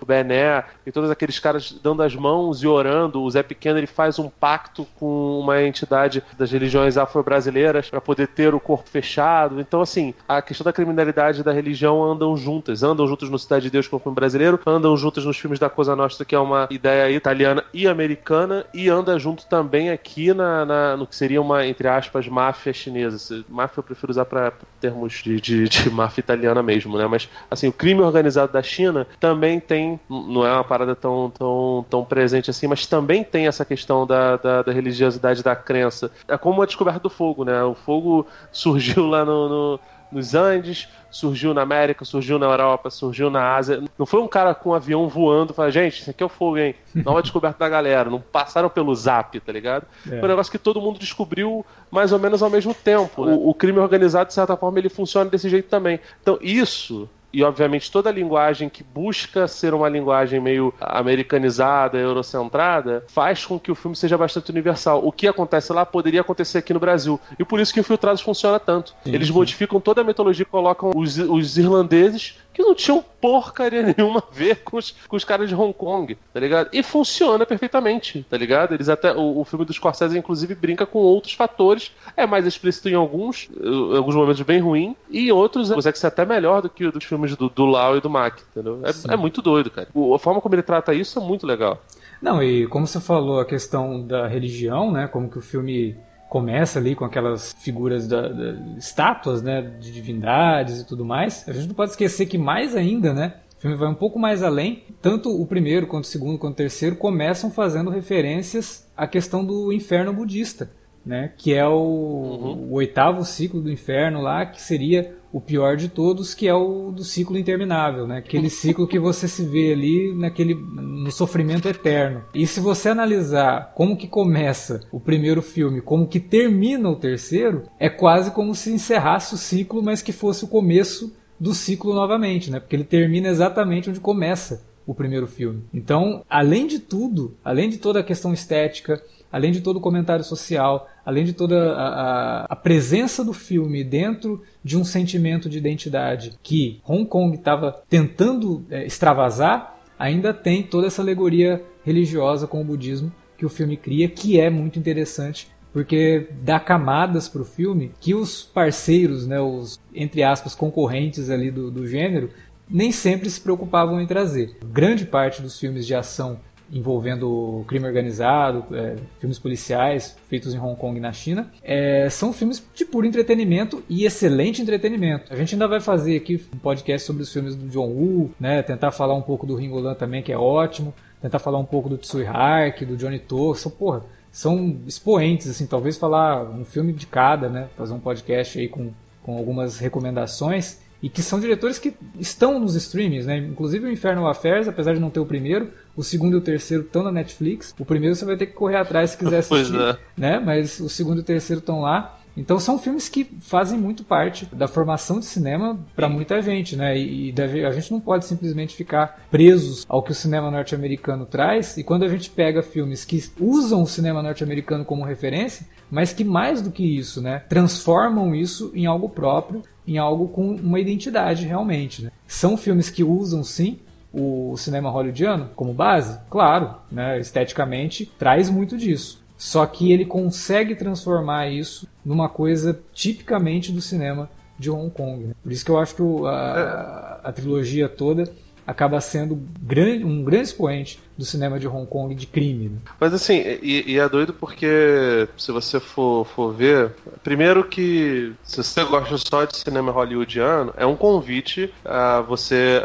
[0.00, 3.22] o Bené e todos aqueles caras dando as mãos e orando.
[3.22, 8.28] O Zé Pequeno ele faz um pacto com uma entidade das religiões afro-brasileiras para poder
[8.28, 9.60] ter o corpo fechado.
[9.60, 12.82] Então, assim, a questão da criminalidade e da religião andam juntas.
[12.82, 15.96] Andam juntas no Cidade de Deus, como filme brasileiro, andam juntas nos filmes da Cosa
[15.96, 20.96] Nostra, que é uma ideia italiana e americana, e anda junto também aqui na, na
[20.96, 23.44] no que seria uma, entre aspas, máfia chinesa.
[23.48, 27.06] Máfia eu prefiro usar para termos de, de, de máfia italiana mesmo, né?
[27.06, 29.29] Mas, assim, o crime organizado da China também
[29.60, 34.06] tem, não é uma parada tão, tão, tão presente assim, mas também tem essa questão
[34.06, 36.10] da, da, da religiosidade da crença.
[36.26, 37.62] É como a descoberta do fogo, né?
[37.62, 43.30] O fogo surgiu lá no, no nos Andes, surgiu na América, surgiu na Europa, surgiu
[43.30, 43.82] na Ásia.
[43.98, 46.28] Não foi um cara com um avião voando e falar, gente, isso aqui é o
[46.28, 46.74] fogo, hein?
[46.94, 48.10] Nova descoberta da galera.
[48.10, 49.86] Não passaram pelo zap, tá ligado?
[50.06, 50.18] É.
[50.18, 53.24] Foi um negócio que todo mundo descobriu mais ou menos ao mesmo tempo.
[53.24, 53.32] Né?
[53.32, 56.00] O, o crime organizado, de certa forma, ele funciona desse jeito também.
[56.20, 63.04] Então, isso e obviamente toda a linguagem que busca ser uma linguagem meio americanizada, eurocentrada,
[63.08, 65.06] faz com que o filme seja bastante universal.
[65.06, 67.20] O que acontece lá poderia acontecer aqui no Brasil.
[67.38, 68.94] E por isso que Infiltrados funciona tanto.
[69.04, 69.34] Sim, Eles sim.
[69.34, 74.34] modificam toda a mitologia e colocam os, os irlandeses que não tinham porcaria nenhuma a
[74.34, 76.70] ver com os, com os caras de Hong Kong, tá ligado?
[76.72, 78.74] E funciona perfeitamente, tá ligado?
[78.74, 79.12] Eles até.
[79.12, 81.92] O, o filme dos Scorsese, inclusive, brinca com outros fatores.
[82.16, 86.06] É mais explícito em alguns, em alguns momentos bem ruim, e em outros é que
[86.06, 88.80] até melhor do que o dos filmes do, do Lau e do Mack, entendeu?
[88.84, 89.88] É, é muito doido, cara.
[89.94, 91.82] O, a forma como ele trata isso é muito legal.
[92.20, 95.06] Não, e como você falou, a questão da religião, né?
[95.06, 95.96] Como que o filme
[96.30, 101.44] começa ali com aquelas figuras da, da, estátuas, né, de divindades e tudo mais.
[101.48, 104.40] A gente não pode esquecer que mais ainda, né, o filme vai um pouco mais
[104.40, 104.84] além.
[105.02, 109.72] Tanto o primeiro, quanto o segundo, quanto o terceiro começam fazendo referências à questão do
[109.72, 110.70] inferno budista,
[111.04, 112.68] né, que é o, uhum.
[112.70, 116.90] o oitavo ciclo do inferno lá, que seria o pior de todos, que é o
[116.90, 118.18] do ciclo interminável, né?
[118.18, 122.24] Aquele ciclo que você se vê ali naquele no sofrimento eterno.
[122.34, 127.64] E se você analisar como que começa o primeiro filme, como que termina o terceiro,
[127.78, 132.50] é quase como se encerrasse o ciclo, mas que fosse o começo do ciclo novamente,
[132.50, 132.60] né?
[132.60, 135.62] Porque ele termina exatamente onde começa o primeiro filme.
[135.72, 140.24] Então, além de tudo, além de toda a questão estética, além de todo o comentário
[140.24, 145.58] social, além de toda a, a, a presença do filme dentro de um sentimento de
[145.58, 152.60] identidade que Hong Kong estava tentando é, extravasar, ainda tem toda essa alegoria religiosa com
[152.60, 157.44] o budismo que o filme cria, que é muito interessante porque dá camadas para o
[157.44, 162.30] filme que os parceiros, né, os entre aspas concorrentes ali do, do gênero,
[162.68, 164.56] nem sempre se preocupavam em trazer.
[164.64, 166.40] Grande parte dos filmes de ação
[166.72, 172.32] envolvendo crime organizado, é, filmes policiais feitos em Hong Kong e na China, é, são
[172.32, 175.32] filmes de puro entretenimento e excelente entretenimento.
[175.32, 178.62] A gente ainda vai fazer aqui um podcast sobre os filmes do John Woo, né,
[178.62, 181.88] tentar falar um pouco do Ringo Lam também, que é ótimo, tentar falar um pouco
[181.88, 186.92] do Tsui Hark, do Johnny To, são, porra, são expoentes, assim, talvez falar um filme
[186.92, 188.90] de cada, né, fazer um podcast aí com,
[189.22, 193.38] com algumas recomendações e que são diretores que estão nos streamings, né?
[193.38, 196.84] Inclusive o Infernal Affairs, apesar de não ter o primeiro, o segundo e o terceiro
[196.84, 197.74] estão na Netflix.
[197.78, 199.96] O primeiro você vai ter que correr atrás se quiser assistir, é.
[200.16, 200.38] né?
[200.38, 202.18] Mas o segundo e o terceiro estão lá.
[202.36, 206.96] Então são filmes que fazem muito parte da formação de cinema para muita gente, né?
[206.96, 211.76] E deve, a gente não pode simplesmente ficar presos ao que o cinema norte-americano traz.
[211.76, 216.24] E quando a gente pega filmes que usam o cinema norte-americano como referência, mas que
[216.24, 221.46] mais do que isso, né, transformam isso em algo próprio em algo com uma identidade
[221.46, 222.04] realmente.
[222.04, 222.10] Né?
[222.26, 223.78] São filmes que usam sim
[224.12, 226.18] o cinema hollywoodiano como base?
[226.28, 227.18] Claro, né?
[227.20, 229.20] esteticamente traz muito disso.
[229.36, 235.24] Só que ele consegue transformar isso numa coisa tipicamente do cinema de Hong Kong.
[235.24, 235.34] Né?
[235.42, 238.30] Por isso que eu acho que a, a trilogia toda
[238.66, 242.70] acaba sendo grande, um grande expoente do cinema de Hong Kong de crime.
[242.70, 242.78] Né?
[242.98, 248.56] Mas assim, e, e, é doido porque se você for, for ver, primeiro que se
[248.56, 252.82] você gosta só de cinema hollywoodiano, é um convite a você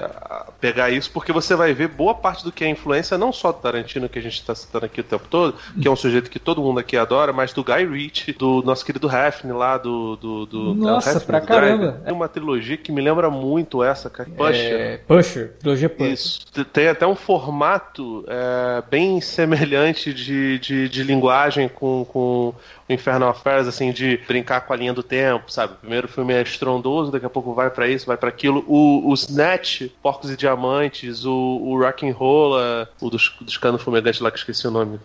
[0.59, 3.59] pegar isso, porque você vai ver boa parte do que é influência, não só do
[3.59, 6.39] Tarantino, que a gente está citando aqui o tempo todo, que é um sujeito que
[6.39, 10.17] todo mundo aqui adora, mas do Guy Ritchie, do nosso querido Hefne lá, do.
[10.17, 12.01] do, do Nossa, Hefne, pra caramba!
[12.03, 14.29] É uma trilogia que me lembra muito essa, cara.
[14.29, 14.73] Pusher.
[14.73, 16.11] É, Pusher, trilogia Pusher.
[16.11, 16.45] Isso.
[16.73, 22.53] Tem até um formato é, bem semelhante de, de, de linguagem com, com
[22.87, 25.73] Infernal Affairs, assim, de brincar com a linha do tempo, sabe?
[25.73, 28.63] O primeiro filme é estrondoso, daqui a pouco vai para isso, vai para aquilo.
[28.67, 34.29] O, o Snatch, Porcos e Diamantes, o, o Rock'n'Rolla, o dos, dos Cano Fumedete lá
[34.29, 34.99] que esqueci o nome.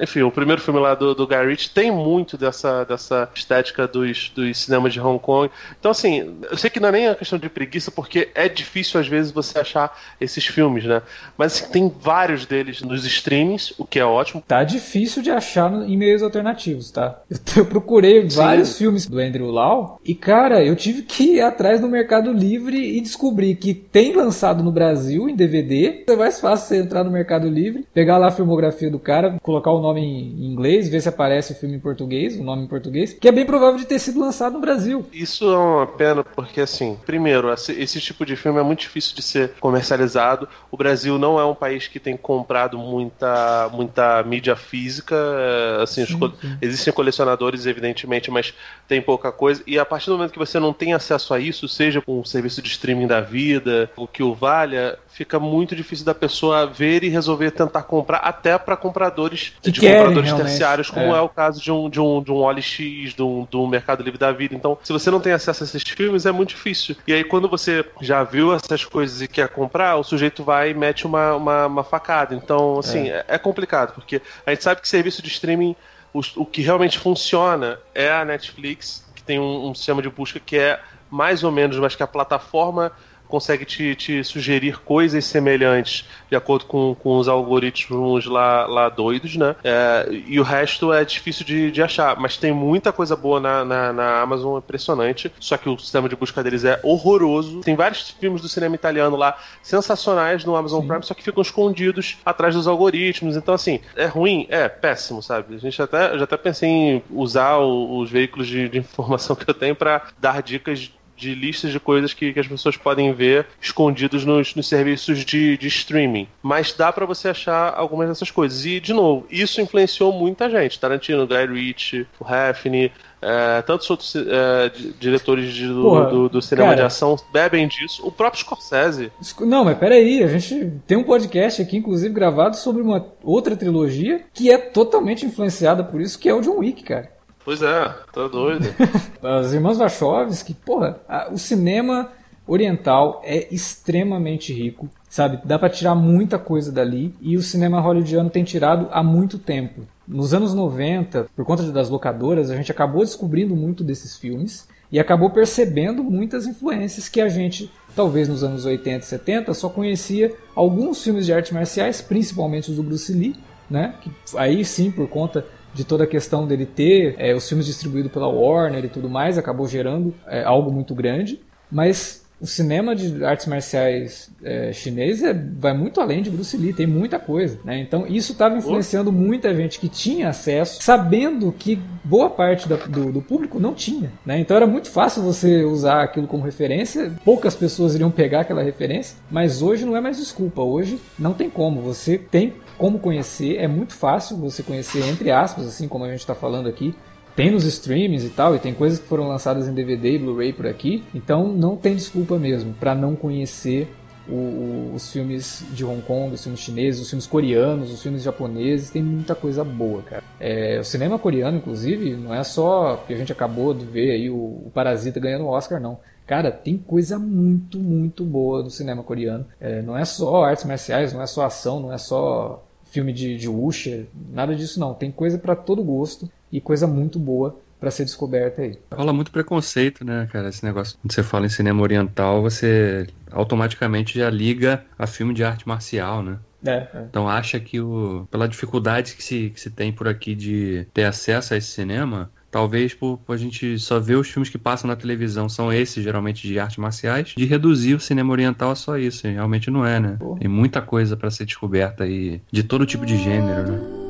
[0.00, 4.30] Enfim, o primeiro filme lá do, do Guy Ritchie tem muito dessa, dessa estética dos,
[4.30, 5.50] dos cinemas de Hong Kong.
[5.78, 8.98] Então, assim, eu sei que não é nem a questão de preguiça, porque é difícil
[8.98, 11.02] às vezes você achar esses filmes, né?
[11.36, 14.42] Mas assim, tem vários deles nos streamings, o que é ótimo.
[14.46, 17.17] Tá difícil de achar em meios alternativos, tá?
[17.56, 18.36] Eu, procurei Sim.
[18.36, 22.76] vários filmes do Andrew Lau e, cara, eu tive que ir atrás no Mercado Livre
[22.96, 26.04] e descobrir que tem lançado no Brasil em DVD.
[26.06, 29.72] É mais fácil você entrar no Mercado Livre, pegar lá a filmografia do cara, colocar
[29.72, 33.12] o nome em inglês, ver se aparece o filme em português, o nome em português,
[33.12, 35.04] que é bem provável de ter sido lançado no Brasil.
[35.12, 39.22] Isso é uma pena porque, assim, primeiro, esse tipo de filme é muito difícil de
[39.22, 40.48] ser comercializado.
[40.70, 45.16] O Brasil não é um país que tem comprado muita, muita mídia física.
[45.16, 46.58] É, assim, sim, sim.
[46.60, 48.54] existem colecionadores, evidentemente, mas
[48.86, 49.62] tem pouca coisa.
[49.66, 52.24] E a partir do momento que você não tem acesso a isso, seja com um
[52.24, 57.02] serviço de streaming da vida, o que o valha, fica muito difícil da pessoa ver
[57.02, 60.48] e resolver tentar comprar, até para compradores que de querem, compradores realmente.
[60.48, 61.18] terciários, como é.
[61.18, 61.20] é.
[61.20, 64.30] o caso de um, de um, de um OLX, de um, do Mercado Livre da
[64.30, 64.54] Vida.
[64.54, 66.96] Então, se você não tem acesso a esses filmes, é muito difícil.
[67.06, 70.74] E aí, quando você já viu essas coisas e quer comprar, o sujeito vai e
[70.74, 72.34] mete uma, uma, uma facada.
[72.34, 73.24] Então, assim, é.
[73.26, 75.74] é complicado, porque a gente sabe que serviço de streaming
[76.12, 80.40] o, o que realmente funciona é a Netflix, que tem um, um sistema de busca
[80.40, 82.92] que é mais ou menos, mas que a plataforma
[83.28, 89.36] consegue te, te sugerir coisas semelhantes de acordo com, com os algoritmos lá, lá doidos,
[89.36, 89.54] né?
[89.62, 92.18] É, e o resto é difícil de, de achar.
[92.18, 95.32] Mas tem muita coisa boa na, na, na, Amazon, impressionante.
[95.38, 97.60] Só que o sistema de busca deles é horroroso.
[97.60, 100.88] Tem vários filmes do cinema italiano lá sensacionais no Amazon Sim.
[100.88, 103.36] Prime, só que ficam escondidos atrás dos algoritmos.
[103.36, 104.46] Então, assim, é ruim?
[104.48, 105.54] É, péssimo, sabe?
[105.54, 109.48] A gente até, já até pensei em usar o, os veículos de, de informação que
[109.48, 113.46] eu tenho para dar dicas de listas de coisas que, que as pessoas podem ver
[113.60, 116.28] escondidos nos, nos serviços de, de streaming.
[116.42, 118.64] Mas dá para você achar algumas dessas coisas.
[118.64, 120.78] E, de novo, isso influenciou muita gente.
[120.78, 126.42] Tarantino, Guy Ritchie, o Heffney, é, tantos outros é, diretores de, do, Porra, do, do,
[126.42, 128.06] cinema cara, de ação bebem disso.
[128.06, 129.10] O próprio Scorsese.
[129.40, 134.24] Não, mas peraí, a gente tem um podcast aqui, inclusive, gravado sobre uma outra trilogia
[134.32, 137.17] que é totalmente influenciada por isso, que é o John Wick, cara.
[137.48, 138.66] Pois é, tá doido.
[139.24, 142.10] As irmãs Wachowski, porra, a, o cinema
[142.46, 145.40] oriental é extremamente rico, sabe?
[145.42, 149.80] Dá para tirar muita coisa dali e o cinema hollywoodiano tem tirado há muito tempo.
[150.06, 155.00] Nos anos 90, por conta das locadoras, a gente acabou descobrindo muito desses filmes e
[155.00, 160.34] acabou percebendo muitas influências que a gente, talvez nos anos 80 e 70, só conhecia
[160.54, 163.34] alguns filmes de artes marciais, principalmente os do Bruce Lee,
[163.70, 163.94] né?
[164.02, 168.10] Que aí sim, por conta de toda a questão dele ter é, os filmes distribuídos
[168.10, 171.40] pela Warner e tudo mais, acabou gerando é, algo muito grande.
[171.70, 176.72] Mas o cinema de artes marciais é, chinês é, vai muito além de Bruce Lee,
[176.72, 177.58] tem muita coisa.
[177.64, 177.80] Né?
[177.80, 183.12] Então isso estava influenciando muita gente que tinha acesso, sabendo que boa parte da, do,
[183.12, 184.12] do, público não tinha.
[184.24, 184.38] Né?
[184.38, 189.16] Então era muito fácil você usar aquilo como referência, poucas pessoas iriam pegar aquela referência,
[189.30, 191.80] mas hoje não é mais desculpa, hoje não tem como.
[191.82, 196.20] Você tem como conhecer, é muito fácil você conhecer, entre aspas, assim como a gente
[196.20, 196.94] está falando aqui.
[197.34, 200.52] Tem nos streamings e tal, e tem coisas que foram lançadas em DVD e Blu-ray
[200.52, 203.88] por aqui, então não tem desculpa mesmo para não conhecer
[204.28, 208.22] o, o, os filmes de Hong Kong, os filmes chineses, os filmes coreanos, os filmes
[208.22, 210.22] japoneses, tem muita coisa boa, cara.
[210.38, 214.28] É, o cinema coreano, inclusive, não é só que a gente acabou de ver aí
[214.28, 215.98] o, o Parasita ganhando o Oscar, não.
[216.26, 219.46] Cara, tem coisa muito, muito boa do cinema coreano.
[219.58, 223.36] É, não é só artes marciais, não é só ação, não é só filme de,
[223.36, 224.94] de Usher, nada disso não.
[224.94, 228.78] Tem coisa para todo gosto e coisa muito boa para ser descoberta aí.
[228.92, 230.48] Rola muito preconceito, né, cara?
[230.48, 230.98] Esse negócio.
[231.00, 236.22] Quando você fala em cinema oriental, você automaticamente já liga a filme de arte marcial,
[236.22, 236.38] né?
[236.64, 237.04] É, é.
[237.08, 241.04] Então acha que o, pela dificuldade que se, que se tem por aqui de ter
[241.04, 244.88] acesso a esse cinema, Talvez por, por, a gente só ver os filmes que passam
[244.88, 248.96] na televisão, são esses, geralmente de artes marciais, de reduzir o cinema oriental a só
[248.96, 249.26] isso.
[249.26, 250.18] Realmente não é, né?
[250.38, 254.07] Tem muita coisa para ser descoberta aí, de todo tipo de gênero, né?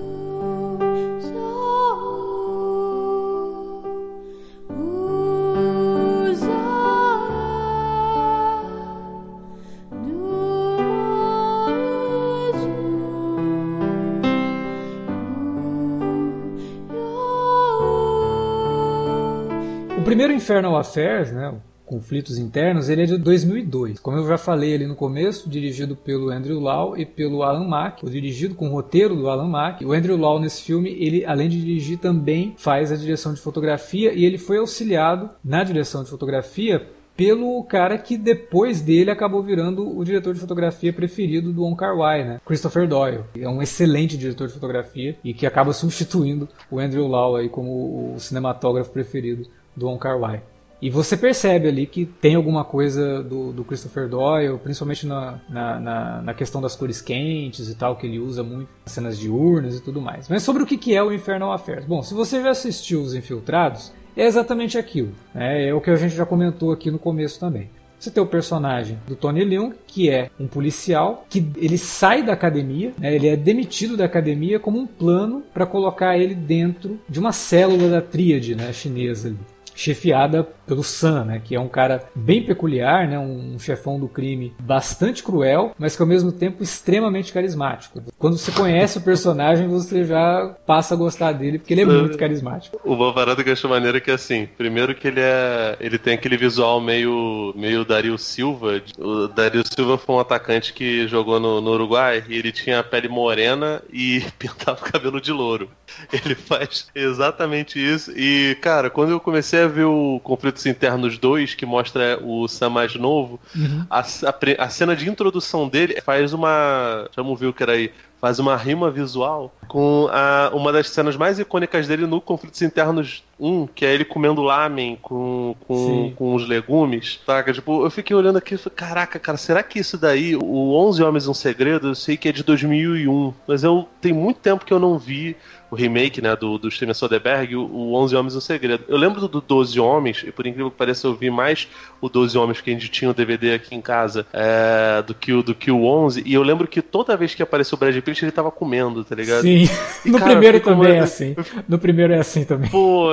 [20.29, 21.55] Primeiro Infernal Affairs, né,
[21.87, 23.99] conflitos internos, ele é de 2002.
[23.99, 28.05] Como eu já falei ali no começo, dirigido pelo Andrew Lau e pelo Alan Mack,
[28.05, 29.83] ou dirigido com o roteiro do Alan Mack.
[29.83, 34.13] O Andrew Lau nesse filme, ele além de dirigir também faz a direção de fotografia
[34.13, 36.87] e ele foi auxiliado na direção de fotografia
[37.19, 42.25] pelo cara que depois dele acabou virando o diretor de fotografia preferido do Wong Kar-wai,
[42.25, 42.41] né?
[42.47, 43.25] Christopher Doyle.
[43.37, 48.15] É um excelente diretor de fotografia e que acaba substituindo o Andrew Lau aí como
[48.15, 50.43] o cinematógrafo preferido do Wong Kar-wai.
[50.81, 55.81] E você percebe ali que tem alguma coisa do, do Christopher Doyle, principalmente na, na,
[55.81, 59.77] na, na, questão das cores quentes e tal, que ele usa muito nas cenas diurnas
[59.77, 60.29] e tudo mais.
[60.29, 61.85] Mas sobre o que é o Infernal Affairs?
[61.85, 65.13] Bom, se você já assistiu Os Infiltrados, é exatamente aquilo.
[65.35, 65.67] Né?
[65.69, 67.69] É o que a gente já comentou aqui no começo também.
[67.99, 72.33] Você tem o personagem do Tony Leung, que é um policial, que ele sai da
[72.33, 77.19] academia, né, ele é demitido da academia como um plano para colocar ele dentro de
[77.19, 79.27] uma célula da tríade né, chinesa.
[79.27, 79.39] Ali
[79.79, 84.53] chefiada pelo Sam, né, que é um cara bem peculiar, né, um chefão do crime
[84.61, 88.03] bastante cruel, mas que ao mesmo tempo extremamente carismático.
[88.19, 92.19] Quando você conhece o personagem, você já passa a gostar dele porque ele é muito
[92.19, 92.79] carismático.
[92.85, 96.37] O Balvarado que eu acho maneiro que assim, primeiro que ele é, ele tem aquele
[96.37, 98.83] visual meio meio Dario Silva.
[98.99, 102.85] O Dario Silva foi um atacante que jogou no, no Uruguai e ele tinha a
[102.85, 105.71] pele morena e pintava o cabelo de louro.
[106.13, 111.55] Ele faz exatamente isso e cara, quando eu comecei a ver o Conflitos Internos 2,
[111.55, 113.85] que mostra o Sam mais novo, uhum.
[113.89, 117.09] a, a, a, cena de introdução dele faz uma.
[117.39, 121.39] Ver o que era aí faz uma rima visual com a, uma das cenas mais
[121.39, 126.49] icônicas dele no Conflitos Internos 1, que é ele comendo lamen com, com, com os
[126.49, 127.53] legumes, saca?
[127.53, 131.03] Tipo, eu fiquei olhando aqui e falei, caraca, cara, será que isso daí, o 11
[131.03, 134.73] Homens um Segredo, eu sei que é de 2001, mas eu tem muito tempo que
[134.73, 135.37] eu não vi
[135.71, 138.85] o remake, né, do, do Steven Soderbergh, o, o 11 Homens um Segredo.
[138.89, 141.69] Eu lembro do 12 Homens, e por incrível que pareça eu vi mais
[142.01, 145.33] o 12 Homens, que a gente tinha o DVD aqui em casa, é, do, que
[145.33, 147.97] o, do que o 11, e eu lembro que toda vez que apareceu o Brad
[148.01, 149.43] Pitt, ele tava comendo, tá ligado?
[149.43, 149.69] Sim,
[150.05, 151.37] e, no cara, primeiro também é assim.
[151.69, 152.71] No primeiro é assim também.
[152.71, 153.11] Pô,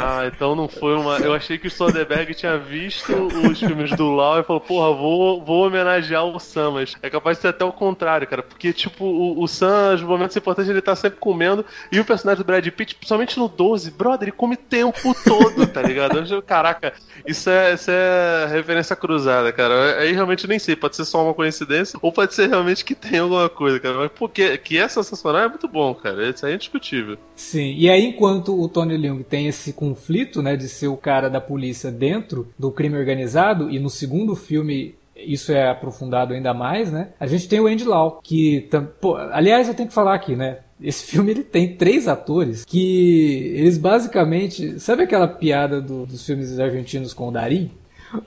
[0.00, 1.18] ah, então não foi uma.
[1.18, 5.44] Eu achei que o Soderbergh tinha visto os filmes do Lau e falou, porra, vou,
[5.44, 8.42] vou homenagear o Sam, mas é capaz de ser até o contrário, cara.
[8.42, 11.64] Porque, tipo, o, o Sam, nos momentos importantes, ele tá sempre comendo.
[11.90, 15.82] E o personagem do Brad Pitt, principalmente no 12, brother, ele come tempo todo, tá
[15.82, 16.18] ligado?
[16.18, 16.92] Eu, caraca,
[17.26, 19.98] isso é, isso é referência cruzada, cara.
[19.98, 23.18] Aí realmente nem sei, pode ser só uma coincidência, ou pode ser realmente que tem
[23.20, 23.98] alguma coisa, cara.
[23.98, 26.28] Mas porque que é sensacional é muito bom, cara.
[26.28, 27.18] Isso aí é indiscutível.
[27.34, 31.28] Sim, e aí enquanto o Tony Leung tem esse conflito, né, de ser o cara
[31.28, 36.92] da polícia dentro do crime organizado, e no segundo filme isso é aprofundado ainda mais,
[36.92, 37.08] né?
[37.18, 38.68] A gente tem o Andy Lau, que,
[39.00, 40.58] pô, aliás, eu tenho que falar aqui, né?
[40.80, 46.58] Esse filme ele tem três atores que eles basicamente, sabe aquela piada do, dos filmes
[46.58, 47.70] argentinos com o Darim?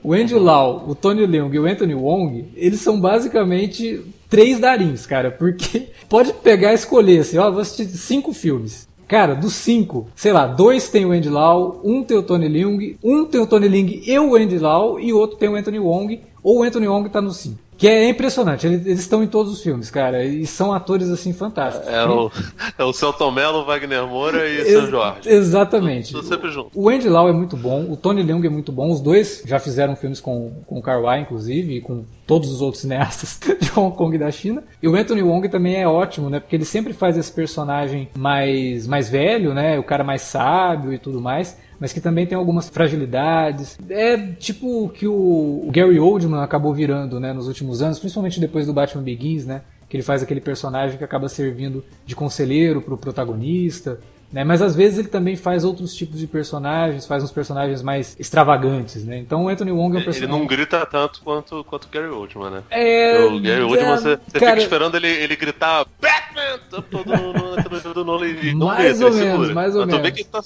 [0.02, 5.06] O Andy Lau, o Tony Leung e o Anthony Wong, eles são basicamente três Darins,
[5.06, 8.88] cara, porque pode pegar e escolher assim, ó, vou assistir cinco filmes.
[9.08, 12.96] Cara, dos cinco, sei lá, dois tem o Andy Lau, um tem o Tony Leung,
[13.02, 16.20] um tem o Tony Leung e o Andy Lau, e outro tem o Anthony Wong,
[16.42, 17.58] ou o Anthony Wong tá no cinco.
[17.82, 21.32] Que é impressionante, eles, eles, estão em todos os filmes, cara, e são atores assim
[21.32, 21.88] fantásticos.
[21.88, 22.30] É, o,
[22.78, 25.28] é o Celton Mello, Wagner Moura e São Jorge.
[25.28, 26.12] Exatamente.
[26.12, 26.70] Tô, sempre junto.
[26.72, 29.58] O Andy Lau é muito bom, o Tony Leung é muito bom, os dois já
[29.58, 33.96] fizeram filmes com, com o Carwai, inclusive, e com todos os outros cineastas de Hong
[33.96, 34.62] Kong e da China.
[34.80, 38.86] E o Anthony Wong também é ótimo, né, porque ele sempre faz esse personagem mais,
[38.86, 42.68] mais velho, né, o cara mais sábio e tudo mais mas que também tem algumas
[42.68, 43.76] fragilidades.
[43.90, 48.66] É tipo o que o Gary Oldman acabou virando, né, nos últimos anos, principalmente depois
[48.66, 52.96] do Batman Begins, né, que ele faz aquele personagem que acaba servindo de conselheiro pro
[52.96, 53.98] protagonista.
[54.32, 54.44] Né?
[54.44, 59.04] Mas às vezes ele também faz outros tipos de personagens, faz uns personagens mais extravagantes,
[59.04, 59.18] né?
[59.18, 60.22] Então o Anthony Wong é um personagem.
[60.22, 62.62] Ele não grita tanto quanto, quanto o Gary Oldman, né?
[62.70, 63.24] É.
[63.24, 63.96] O Gary Oldman, é...
[63.96, 64.52] você, você cara...
[64.52, 66.60] fica esperando ele, ele gritar Batman!
[66.70, 68.04] Todo no, no, no,
[68.54, 70.00] no, mais ou menos, mais ou menos.
[70.00, 70.40] Mas que ele tá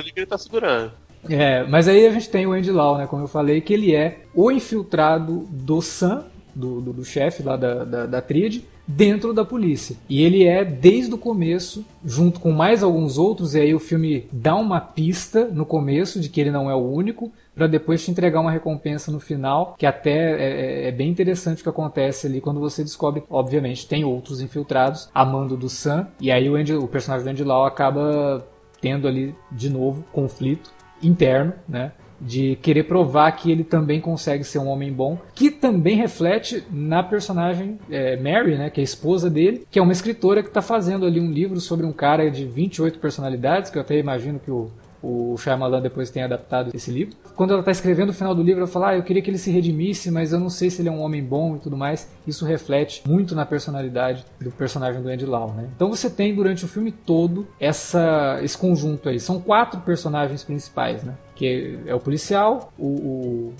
[0.00, 0.92] você vê que ele tá segurando.
[1.28, 3.06] É, mas aí a gente tem o Andy Lau, né?
[3.06, 7.56] Como eu falei, que ele é o infiltrado do Sam, do, do, do chefe lá
[7.56, 9.96] da, da, da tríade, dentro da polícia.
[10.08, 14.26] E ele é desde o começo, junto com mais alguns outros, e aí o filme
[14.32, 18.10] dá uma pista no começo de que ele não é o único, para depois te
[18.10, 22.26] entregar uma recompensa no final, que até é, é, é, bem interessante o que acontece
[22.26, 26.74] ali quando você descobre, obviamente, tem outros infiltrados, amando do Sam, e aí o, Andy,
[26.74, 28.44] o personagem do Andy Lau acaba
[28.80, 31.92] tendo ali de novo conflito interno, né?
[32.20, 37.02] De querer provar que ele também consegue ser um homem bom, que também reflete na
[37.02, 40.60] personagem é, Mary, né, que é a esposa dele, que é uma escritora que está
[40.60, 44.50] fazendo ali um livro sobre um cara de 28 personalidades, que eu até imagino que
[44.50, 44.70] o,
[45.02, 47.16] o Shyamalan depois tem adaptado esse livro.
[47.34, 49.38] Quando ela está escrevendo o final do livro, ela fala: ah, eu queria que ele
[49.38, 52.08] se redimisse, mas eu não sei se ele é um homem bom e tudo mais.
[52.26, 55.68] Isso reflete muito na personalidade do personagem do Andy Lau, né?
[55.74, 59.18] Então você tem durante o filme todo essa, esse conjunto aí.
[59.18, 61.14] São quatro personagens principais, né?
[61.34, 62.86] Que é, o policial, o,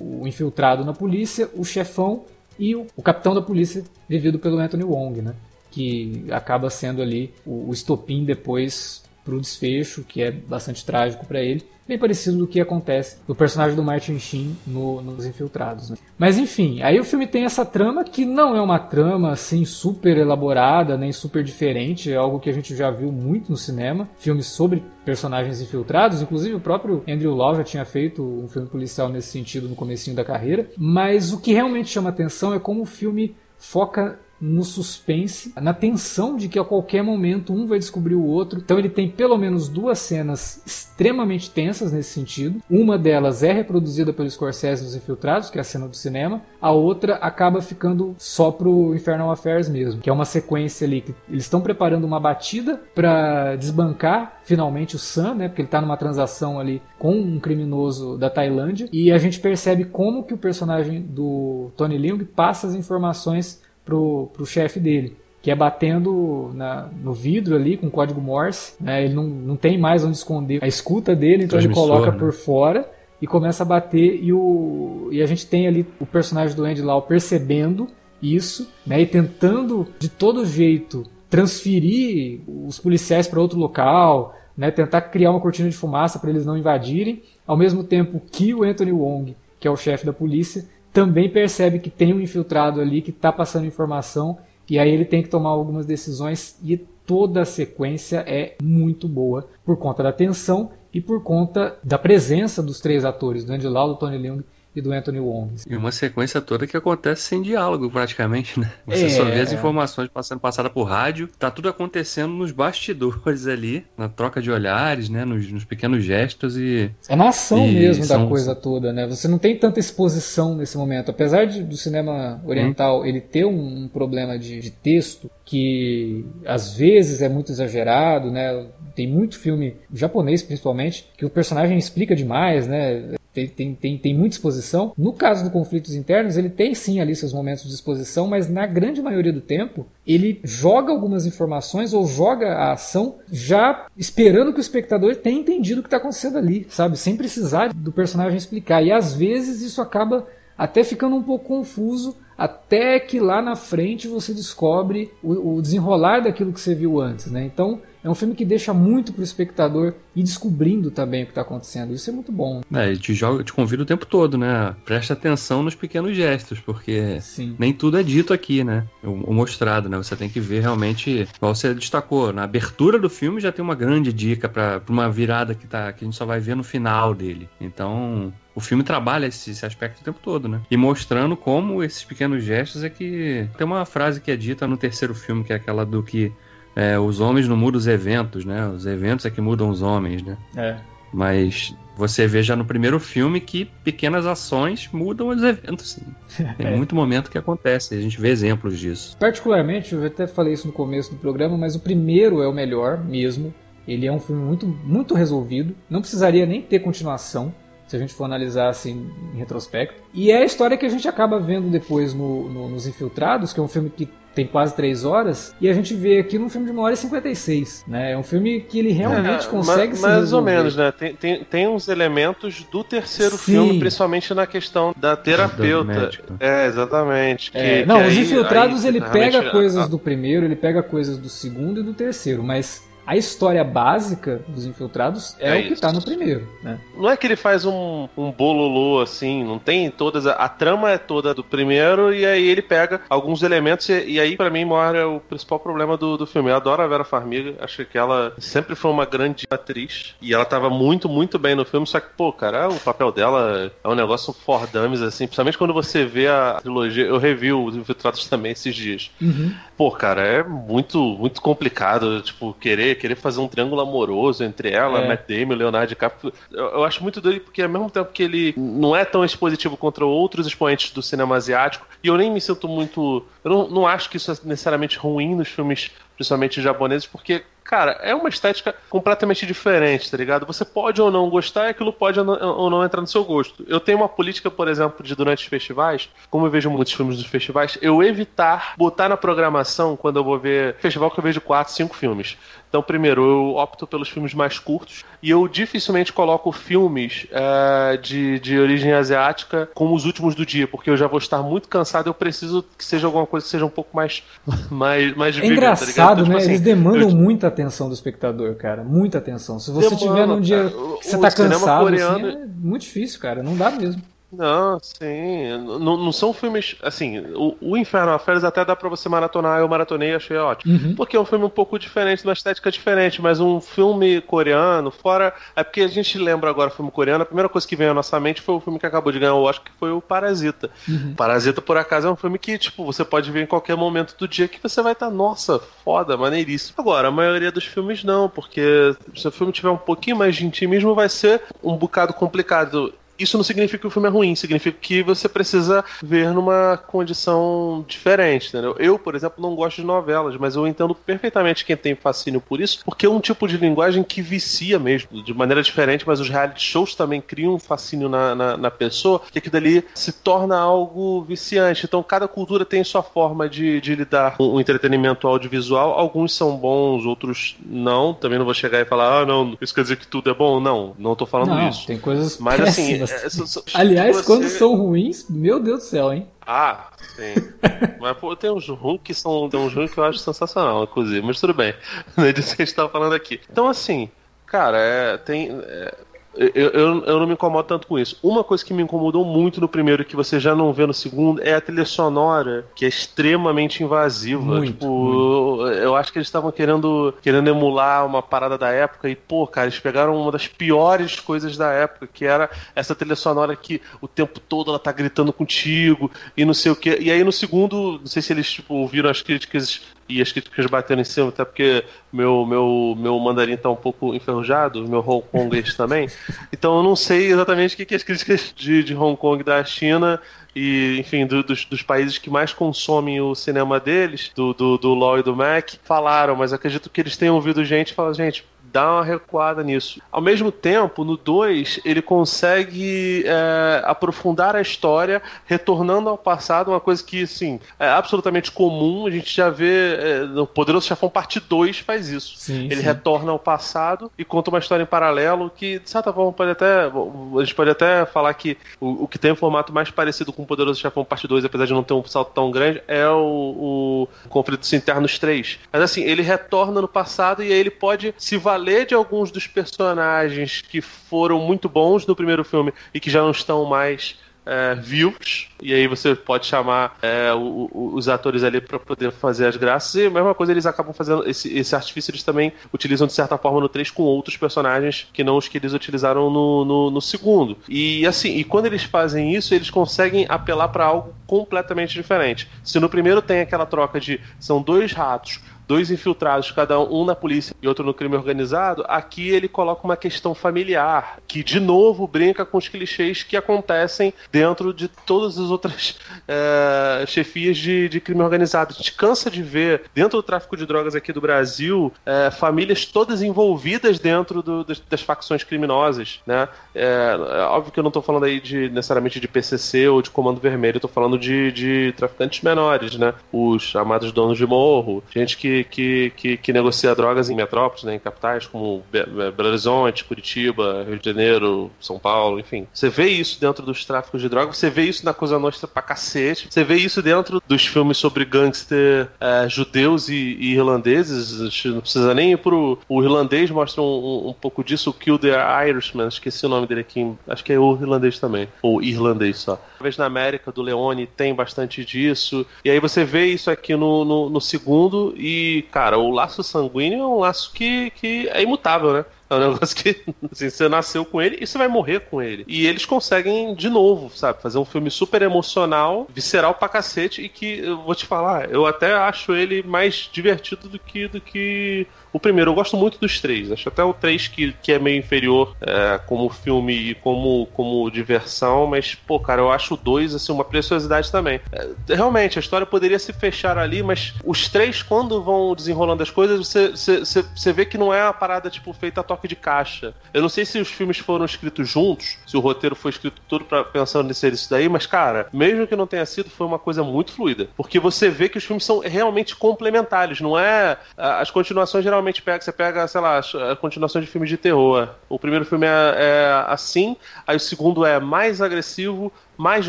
[0.00, 2.24] o, o infiltrado na polícia, o chefão
[2.58, 5.34] e o, o capitão da polícia, vivido pelo Anthony Wong, né?
[5.70, 11.40] Que acaba sendo ali o estopim depois para o desfecho, que é bastante trágico para
[11.40, 15.90] ele, bem parecido do que acontece do personagem do Martin Sheen no, nos Infiltrados.
[15.90, 15.96] Né?
[16.18, 20.16] Mas enfim, aí o filme tem essa trama que não é uma trama assim super
[20.16, 24.46] elaborada, nem super diferente, é algo que a gente já viu muito no cinema, filmes
[24.46, 29.28] sobre personagens infiltrados, inclusive o próprio Andrew Law já tinha feito um filme policial nesse
[29.28, 33.36] sentido no comecinho da carreira, mas o que realmente chama atenção é como o filme
[33.58, 38.60] foca no suspense, na tensão de que a qualquer momento um vai descobrir o outro.
[38.60, 42.60] Então ele tem pelo menos duas cenas extremamente tensas nesse sentido.
[42.70, 46.42] Uma delas é reproduzida pelo Scorsese nos Infiltrados, que é a cena do cinema.
[46.60, 51.14] A outra acaba ficando só pro Infernal Affairs mesmo, que é uma sequência ali que
[51.28, 55.48] eles estão preparando uma batida para desbancar finalmente o Sam, né?
[55.48, 59.84] Porque ele tá numa transação ali com um criminoso da Tailândia e a gente percebe
[59.84, 65.50] como que o personagem do Tony Leung passa as informações pro, pro chefe dele que
[65.50, 68.74] é batendo na, no vidro ali com código Morse.
[68.80, 69.04] Né?
[69.04, 72.18] Ele não, não tem mais onde esconder a escuta dele, então ele coloca né?
[72.18, 72.88] por fora
[73.20, 74.22] e começa a bater.
[74.22, 77.88] E, o, e a gente tem ali o personagem do Andy Lau percebendo
[78.22, 79.00] isso né?
[79.00, 84.70] e tentando de todo jeito transferir os policiais para outro local, né?
[84.70, 88.62] tentar criar uma cortina de fumaça para eles não invadirem, ao mesmo tempo que o
[88.62, 93.02] Anthony Wong, que é o chefe da polícia, também percebe que tem um infiltrado ali
[93.02, 94.38] que está passando informação
[94.68, 99.48] e aí ele tem que tomar algumas decisões e toda a sequência é muito boa
[99.64, 103.88] por conta da tensão e por conta da presença dos três atores, do Andy Lau,
[103.88, 104.42] do Tony Leung
[104.74, 105.54] e do Anthony Wong.
[105.68, 108.70] E uma sequência toda que acontece sem diálogo, praticamente, né?
[108.86, 113.46] Você é, só vê as informações passando passada por rádio, tá tudo acontecendo nos bastidores
[113.46, 115.24] ali, na troca de olhares, né?
[115.24, 116.90] Nos, nos pequenos gestos e.
[117.08, 118.22] É na ação e mesmo são...
[118.22, 119.06] da coisa toda, né?
[119.06, 121.10] Você não tem tanta exposição nesse momento.
[121.10, 123.06] Apesar de, do cinema oriental hum.
[123.06, 128.66] ele ter um, um problema de, de texto que às vezes é muito exagerado, né?
[128.94, 133.18] Tem muito filme japonês, principalmente, que o personagem explica demais, né?
[133.40, 134.92] Tem, tem, tem, tem muita exposição.
[134.96, 138.66] No caso do conflitos internos, ele tem sim ali seus momentos de exposição, mas na
[138.66, 144.58] grande maioria do tempo, ele joga algumas informações ou joga a ação já esperando que
[144.58, 146.96] o espectador tenha entendido o que está acontecendo ali, sabe?
[146.98, 148.82] Sem precisar do personagem explicar.
[148.82, 150.26] E às vezes isso acaba
[150.56, 156.20] até ficando um pouco confuso, até que lá na frente você descobre o, o desenrolar
[156.20, 157.44] daquilo que você viu antes, né?
[157.44, 161.42] Então é um filme que deixa muito pro espectador ir descobrindo também o que está
[161.42, 161.92] acontecendo.
[161.92, 162.62] Isso é muito bom.
[162.72, 164.74] É, te, joga, te convida o tempo todo, né?
[164.84, 167.54] Presta atenção nos pequenos gestos, porque Sim.
[167.58, 168.86] nem tudo é dito aqui, né?
[169.02, 169.96] O, mostrado, né?
[169.98, 173.74] Você tem que ver realmente, igual você destacou, na abertura do filme já tem uma
[173.74, 177.14] grande dica para uma virada que, tá, que a gente só vai ver no final
[177.14, 177.48] dele.
[177.60, 180.60] Então, o filme trabalha esse, esse, aspecto o tempo todo, né?
[180.70, 183.48] E mostrando como esses pequenos gestos é que.
[183.56, 186.32] Tem uma frase que é dita no terceiro filme, que é aquela do que
[186.74, 188.66] é, os homens não mudam os eventos, né?
[188.68, 190.36] Os eventos é que mudam os homens, né?
[190.56, 190.76] É.
[191.12, 195.92] Mas você vê já no primeiro filme que pequenas ações mudam os eventos.
[196.28, 196.46] Sim.
[196.56, 196.76] Tem é.
[196.76, 199.16] muito momento que acontece, a gente vê exemplos disso.
[199.18, 203.04] Particularmente, eu até falei isso no começo do programa, mas o primeiro é o melhor
[203.04, 203.52] mesmo.
[203.86, 205.74] Ele é um filme muito, muito resolvido.
[205.88, 207.52] Não precisaria nem ter continuação,
[207.86, 210.00] se a gente for analisar assim em retrospecto.
[210.14, 213.58] E é a história que a gente acaba vendo depois no, no, nos Infiltrados, que
[213.58, 216.66] é um filme que tem quase 3 horas, e a gente vê aqui num filme
[216.66, 218.12] de 1 hora e 56, né?
[218.12, 220.92] É um filme que ele realmente é, consegue se Mais ou menos, né?
[220.92, 223.52] Tem, tem, tem uns elementos do terceiro Sim.
[223.52, 226.10] filme, principalmente na questão da terapeuta.
[226.38, 227.50] É, exatamente.
[227.50, 230.82] Que, é, não, que Os aí, Infiltrados aí, ele pega coisas do primeiro, ele pega
[230.82, 235.66] coisas do segundo e do terceiro, mas a história básica dos infiltrados é, é o
[235.66, 236.78] que está no primeiro, né?
[236.96, 240.28] Não é que ele faz um, um bololô assim, não tem todas.
[240.28, 244.20] A, a, trama é toda do primeiro e aí ele pega alguns elementos e, e
[244.20, 246.50] aí para mim mora o principal problema do, do filme.
[246.50, 250.44] Eu adoro a Vera Farmiga, acho que ela sempre foi uma grande atriz e ela
[250.44, 253.96] tava muito, muito bem no filme, só que, pô, cara, o papel dela é um
[253.96, 257.06] negócio for dummies, assim, principalmente quando você vê a trilogia.
[257.06, 259.10] Eu revi os infiltrados também esses dias.
[259.20, 259.52] Uhum.
[259.76, 265.00] Pô, cara, é muito, muito complicado, tipo, querer querer fazer um triângulo amoroso entre ela,
[265.00, 265.08] é.
[265.08, 266.32] Matt Damon, Leonardo DiCaprio.
[266.52, 269.76] Eu, eu acho muito doido porque ao mesmo tempo que ele não é tão expositivo
[269.76, 273.24] contra outros expoentes do cinema asiático, e eu nem me sinto muito.
[273.42, 277.92] Eu não, não acho que isso é necessariamente ruim nos filmes, principalmente japoneses, porque cara,
[278.02, 280.44] é uma estética completamente diferente, tá ligado?
[280.44, 283.22] Você pode ou não gostar e aquilo pode ou não, ou não entrar no seu
[283.22, 283.64] gosto.
[283.68, 287.16] Eu tenho uma política, por exemplo, de durante os festivais, como eu vejo muitos filmes
[287.16, 291.40] dos festivais, eu evitar botar na programação quando eu vou ver festival que eu vejo
[291.40, 292.36] quatro, cinco filmes.
[292.70, 298.38] Então, primeiro, eu opto pelos filmes mais curtos e eu dificilmente coloco filmes uh, de,
[298.38, 302.08] de origem asiática como os últimos do dia, porque eu já vou estar muito cansado
[302.08, 304.22] eu preciso que seja alguma coisa que seja um pouco mais
[304.70, 306.36] mais, mais É engraçado, tá então, tipo né?
[306.36, 307.10] Assim, Eles demandam eu...
[307.10, 308.84] muita atenção do espectador, cara.
[308.84, 309.58] Muita atenção.
[309.58, 312.28] Se você Demanda, tiver num dia que você tá cansado, coreano...
[312.28, 313.42] assim, é muito difícil, cara.
[313.42, 314.00] Não dá mesmo.
[314.32, 315.48] Não, sim.
[315.58, 316.76] Não, não são filmes.
[316.82, 319.58] Assim, o, o Inferno Férias até dá pra você maratonar.
[319.58, 320.72] Eu maratonei e achei ótimo.
[320.72, 320.94] Uhum.
[320.94, 323.20] Porque é um filme um pouco diferente, uma estética diferente.
[323.20, 325.34] Mas um filme coreano, fora.
[325.56, 327.22] É porque a gente lembra agora o filme coreano.
[327.22, 329.34] A primeira coisa que vem à nossa mente foi o filme que acabou de ganhar
[329.34, 330.70] o Oscar, que foi o Parasita.
[330.88, 331.14] Uhum.
[331.14, 334.28] Parasita, por acaso, é um filme que, tipo, você pode ver em qualquer momento do
[334.28, 336.74] dia que você vai estar, tá, nossa, foda, maneiríssimo.
[336.78, 340.46] Agora, a maioria dos filmes não, porque se o filme tiver um pouquinho mais de
[340.46, 344.76] intimismo, vai ser um bocado complicado isso não significa que o filme é ruim, significa
[344.80, 348.74] que você precisa ver numa condição diferente, entendeu?
[348.78, 352.60] Eu, por exemplo, não gosto de novelas, mas eu entendo perfeitamente quem tem fascínio por
[352.60, 356.28] isso, porque é um tipo de linguagem que vicia mesmo, de maneira diferente, mas os
[356.28, 360.58] reality shows também criam um fascínio na, na, na pessoa, que aquilo dali se torna
[360.58, 361.84] algo viciante.
[361.84, 365.92] Então, cada cultura tem sua forma de, de lidar com o entretenimento audiovisual.
[365.98, 368.14] Alguns são bons, outros não.
[368.14, 370.60] Também não vou chegar e falar, ah, não, isso quer dizer que tudo é bom.
[370.60, 371.86] Não, não tô falando não, isso.
[371.86, 373.28] Tem coisas Mas assim, é,
[373.74, 374.22] Aliás, você...
[374.24, 376.28] quando são ruins, meu Deus do céu, hein?
[376.46, 377.34] Ah, sim.
[378.00, 379.48] Mas pô, tem uns ruins que são.
[379.48, 381.24] Tem uns ruins que eu acho sensacional, inclusive.
[381.24, 381.74] Mas tudo bem.
[382.16, 383.40] Não é disso que a gente tava falando aqui.
[383.50, 384.10] Então, assim,
[384.46, 385.50] cara, é, tem.
[385.50, 385.94] É,
[386.34, 388.16] eu, eu, eu, não me incomodo tanto com isso.
[388.22, 391.42] Uma coisa que me incomodou muito no primeiro, que você já não vê no segundo,
[391.42, 394.42] é a trilha sonora, que é extremamente invasiva.
[394.42, 395.66] Muito, tipo, muito.
[395.72, 399.66] Eu, acho que eles estavam querendo, querendo emular uma parada da época e, pô, cara,
[399.66, 404.06] eles pegaram uma das piores coisas da época, que era essa trilha sonora que o
[404.06, 406.96] tempo todo ela tá gritando contigo e não sei o que.
[407.00, 410.66] E aí no segundo, não sei se eles tipo, ouviram as críticas e as críticas
[410.66, 415.24] bateram em cima, até porque meu, meu, meu mandarim tá um pouco enferrujado, meu Hong
[415.30, 416.08] Kongês também.
[416.52, 419.62] Então eu não sei exatamente o que, que as críticas de, de Hong Kong da
[419.64, 420.20] China
[420.54, 425.18] e, enfim, do, dos, dos, países que mais consomem o cinema deles, do, do, do
[425.18, 429.04] e do Mac, falaram, mas acredito que eles tenham ouvido gente falar, gente, dá uma
[429.04, 430.00] recuada nisso.
[430.10, 436.80] Ao mesmo tempo, no 2, ele consegue é, aprofundar a história, retornando ao passado, uma
[436.80, 439.06] coisa que, assim, é absolutamente comum.
[439.06, 442.34] A gente já vê é, no Poderoso Chefão Parte 2 faz isso.
[442.36, 442.82] Sim, ele sim.
[442.82, 446.84] retorna ao passado e conta uma história em paralelo que, de certa forma, pode até.
[446.84, 450.42] A gente pode até falar que o, o que tem um formato mais parecido com
[450.42, 454.06] o Poderoso Chefão Parte 2, apesar de não ter um salto tão grande, é o,
[454.24, 455.58] o Conflitos Internos 3.
[455.72, 459.30] Mas assim, ele retorna no passado e aí ele pode se valer valer de alguns
[459.30, 464.18] dos personagens que foram muito bons no primeiro filme e que já não estão mais
[464.44, 469.12] é, views, e aí você pode chamar é, o, o, os atores ali para poder
[469.12, 472.52] fazer as graças, e a mesma coisa eles acabam fazendo, esse, esse artifício eles também
[472.72, 476.30] utilizam de certa forma no 3 com outros personagens que não os que eles utilizaram
[476.30, 477.56] no, no, no segundo.
[477.68, 482.48] E assim, e quando eles fazem isso, eles conseguem apelar para algo completamente diferente.
[482.64, 485.40] Se no primeiro tem aquela troca de são dois ratos
[485.70, 489.96] dois infiltrados, cada um na polícia e outro no crime organizado, aqui ele coloca uma
[489.96, 495.48] questão familiar, que de novo brinca com os clichês que acontecem dentro de todas as
[495.48, 495.96] outras
[496.26, 498.74] é, chefias de, de, crime organizado.
[498.74, 502.84] A gente cansa de ver, dentro do tráfico de drogas aqui do Brasil, é, famílias
[502.84, 506.18] todas envolvidas dentro do, das, das, facções criminosas.
[506.26, 506.48] Né?
[506.74, 507.16] É,
[507.48, 510.78] óbvio que eu não estou falando aí de, necessariamente de PCC ou de Comando Vermelho,
[510.78, 513.14] estou falando de, de traficantes menores, né?
[513.32, 517.94] os chamados donos de morro, gente que que, que, que, negocia drogas em metrópoles, né,
[517.94, 522.66] em capitais como Belo Horizonte, Curitiba, Rio de Janeiro, São Paulo, enfim.
[522.72, 525.82] Você vê isso dentro dos tráficos de drogas, você vê isso na Coisa Nostra pra
[525.82, 531.80] cacete, você vê isso dentro dos filmes sobre gangster é, judeus e, e, irlandeses, não
[531.80, 532.78] precisa nem ir pro...
[532.88, 535.34] O irlandês mostra um, um, um, pouco disso, o Kill the
[535.68, 539.60] Irishman, esqueci o nome dele aqui, acho que é o irlandês também, ou irlandês só.
[539.78, 544.04] Talvez na América do Leone tem bastante disso, e aí você vê isso aqui no,
[544.04, 548.92] no, no segundo e cara, o laço sanguíneo é um laço que, que é imutável,
[548.92, 549.04] né?
[549.28, 552.44] É um negócio que assim, você nasceu com ele e você vai morrer com ele.
[552.48, 557.28] E eles conseguem, de novo, sabe, fazer um filme super emocional, visceral pra cacete, e
[557.28, 561.86] que eu vou te falar, eu até acho ele mais divertido do que, do que
[562.12, 562.50] o primeiro.
[562.50, 563.50] Eu gosto muito dos três.
[563.50, 567.90] Acho até o três que, que é meio inferior é, como filme e como, como
[567.90, 571.40] diversão, mas, pô, cara, eu acho o dois, assim, uma preciosidade também.
[571.52, 576.10] É, realmente, a história poderia se fechar ali, mas os três, quando vão desenrolando as
[576.10, 579.36] coisas, você, você, você vê que não é uma parada, tipo, feita a toque de
[579.36, 579.94] caixa.
[580.12, 583.44] Eu não sei se os filmes foram escritos juntos, se o roteiro foi escrito tudo
[583.44, 586.82] pra, pensando nisso isso daí, mas, cara, mesmo que não tenha sido, foi uma coisa
[586.82, 587.48] muito fluida.
[587.56, 590.76] Porque você vê que os filmes são realmente complementares, não é.
[590.96, 593.20] As continuações geralmente pega, você pega, sei lá,
[593.50, 594.88] a continuação de filmes de terror.
[595.08, 596.96] O primeiro filme é, é assim,
[597.26, 599.68] aí o segundo é mais agressivo, mais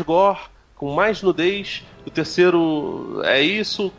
[0.00, 0.38] gore,
[0.76, 3.92] com mais nudez, o terceiro é isso,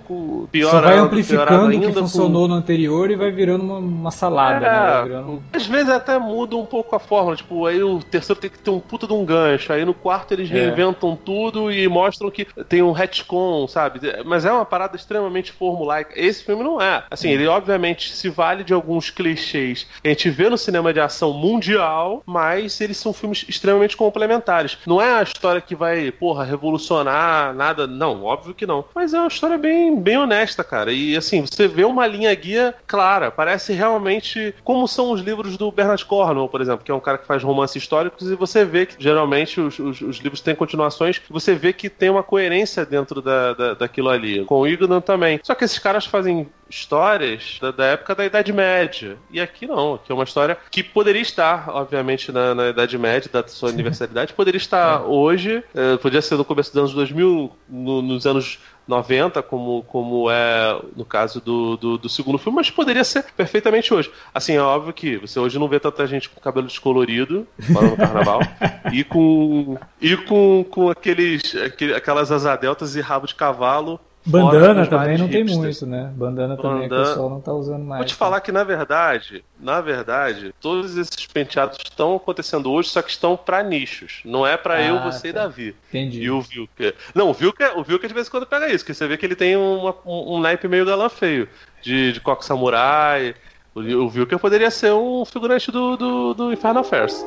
[0.51, 2.47] pior Só vai amplificando o que funcionou com...
[2.49, 5.03] no anterior e vai virando uma, uma salada, é, né?
[5.03, 5.43] Virando...
[5.53, 8.69] Às vezes até muda um pouco a fórmula, tipo, aí o terceiro tem que ter
[8.69, 10.53] um puta de um gancho, aí no quarto eles é.
[10.53, 13.99] reinventam tudo e mostram que tem um retcon, sabe?
[14.25, 16.13] Mas é uma parada extremamente formulaica.
[16.15, 17.03] Esse filme não é.
[17.09, 20.99] Assim, ele obviamente se vale de alguns clichês que a gente vê no cinema de
[20.99, 24.77] ação mundial, mas eles são filmes extremamente complementares.
[24.85, 28.85] Não é a história que vai, porra, revolucionar nada não, óbvio que não.
[28.93, 30.91] Mas é uma história bem, bem honesta, cara.
[30.91, 33.31] E assim, você vê uma linha guia clara.
[33.31, 37.17] Parece realmente como são os livros do Bernard Cornwell, por exemplo, que é um cara
[37.17, 41.21] que faz romances históricos, e você vê que geralmente os, os, os livros têm continuações,
[41.29, 44.43] você vê que tem uma coerência dentro da, da, daquilo ali.
[44.45, 45.39] Com o Ignan também.
[45.43, 49.17] Só que esses caras fazem histórias da, da, época da Idade Média.
[49.29, 53.29] E aqui não, aqui é uma história que poderia estar, obviamente, na, na Idade Média,
[53.31, 55.03] da sua universalidade, poderia estar é.
[55.03, 57.51] hoje, eh, podia ser no começo dos anos 2000,
[57.83, 62.69] no, nos anos 90, como, como é no caso do, do, do, segundo filme, mas
[62.69, 64.11] poderia ser perfeitamente hoje.
[64.33, 67.97] Assim, é óbvio que você hoje não vê tanta gente com cabelo descolorido fora no
[67.97, 68.41] carnaval
[68.91, 75.17] e com e com, com aqueles, aquele, aquelas asadeltas e rabo de cavalo Bandana também
[75.17, 76.11] não tem muito, né?
[76.15, 77.99] Bandana, Bandana também o pessoal não tá usando mais.
[77.99, 83.01] Vou te falar que na verdade, na verdade, todos esses penteados estão acontecendo hoje, só
[83.01, 84.21] que estão para nichos.
[84.23, 85.27] Não é para ah, eu, você tá.
[85.27, 85.75] e Davi.
[85.89, 86.21] Entendi.
[86.21, 86.95] E o Vilker.
[87.13, 89.25] Não, o Vilker, o Vilker de vez em quando pega isso, que você vê que
[89.25, 91.47] ele tem uma, um, um naipe meio galã feio.
[91.81, 93.35] De, de coque samurai.
[93.75, 97.25] O, o Vilker poderia ser um figurante do, do, do Infernal Affairs.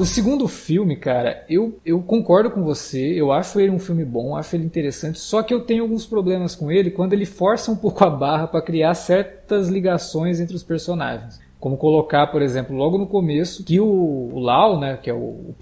[0.00, 4.34] O segundo filme, cara, eu, eu concordo com você, eu acho ele um filme bom,
[4.34, 7.76] acho ele interessante, só que eu tenho alguns problemas com ele quando ele força um
[7.76, 11.38] pouco a barra para criar certas ligações entre os personagens.
[11.60, 15.18] Como colocar, por exemplo, logo no começo, que o, o Lau, né, que é o,
[15.18, 15.54] o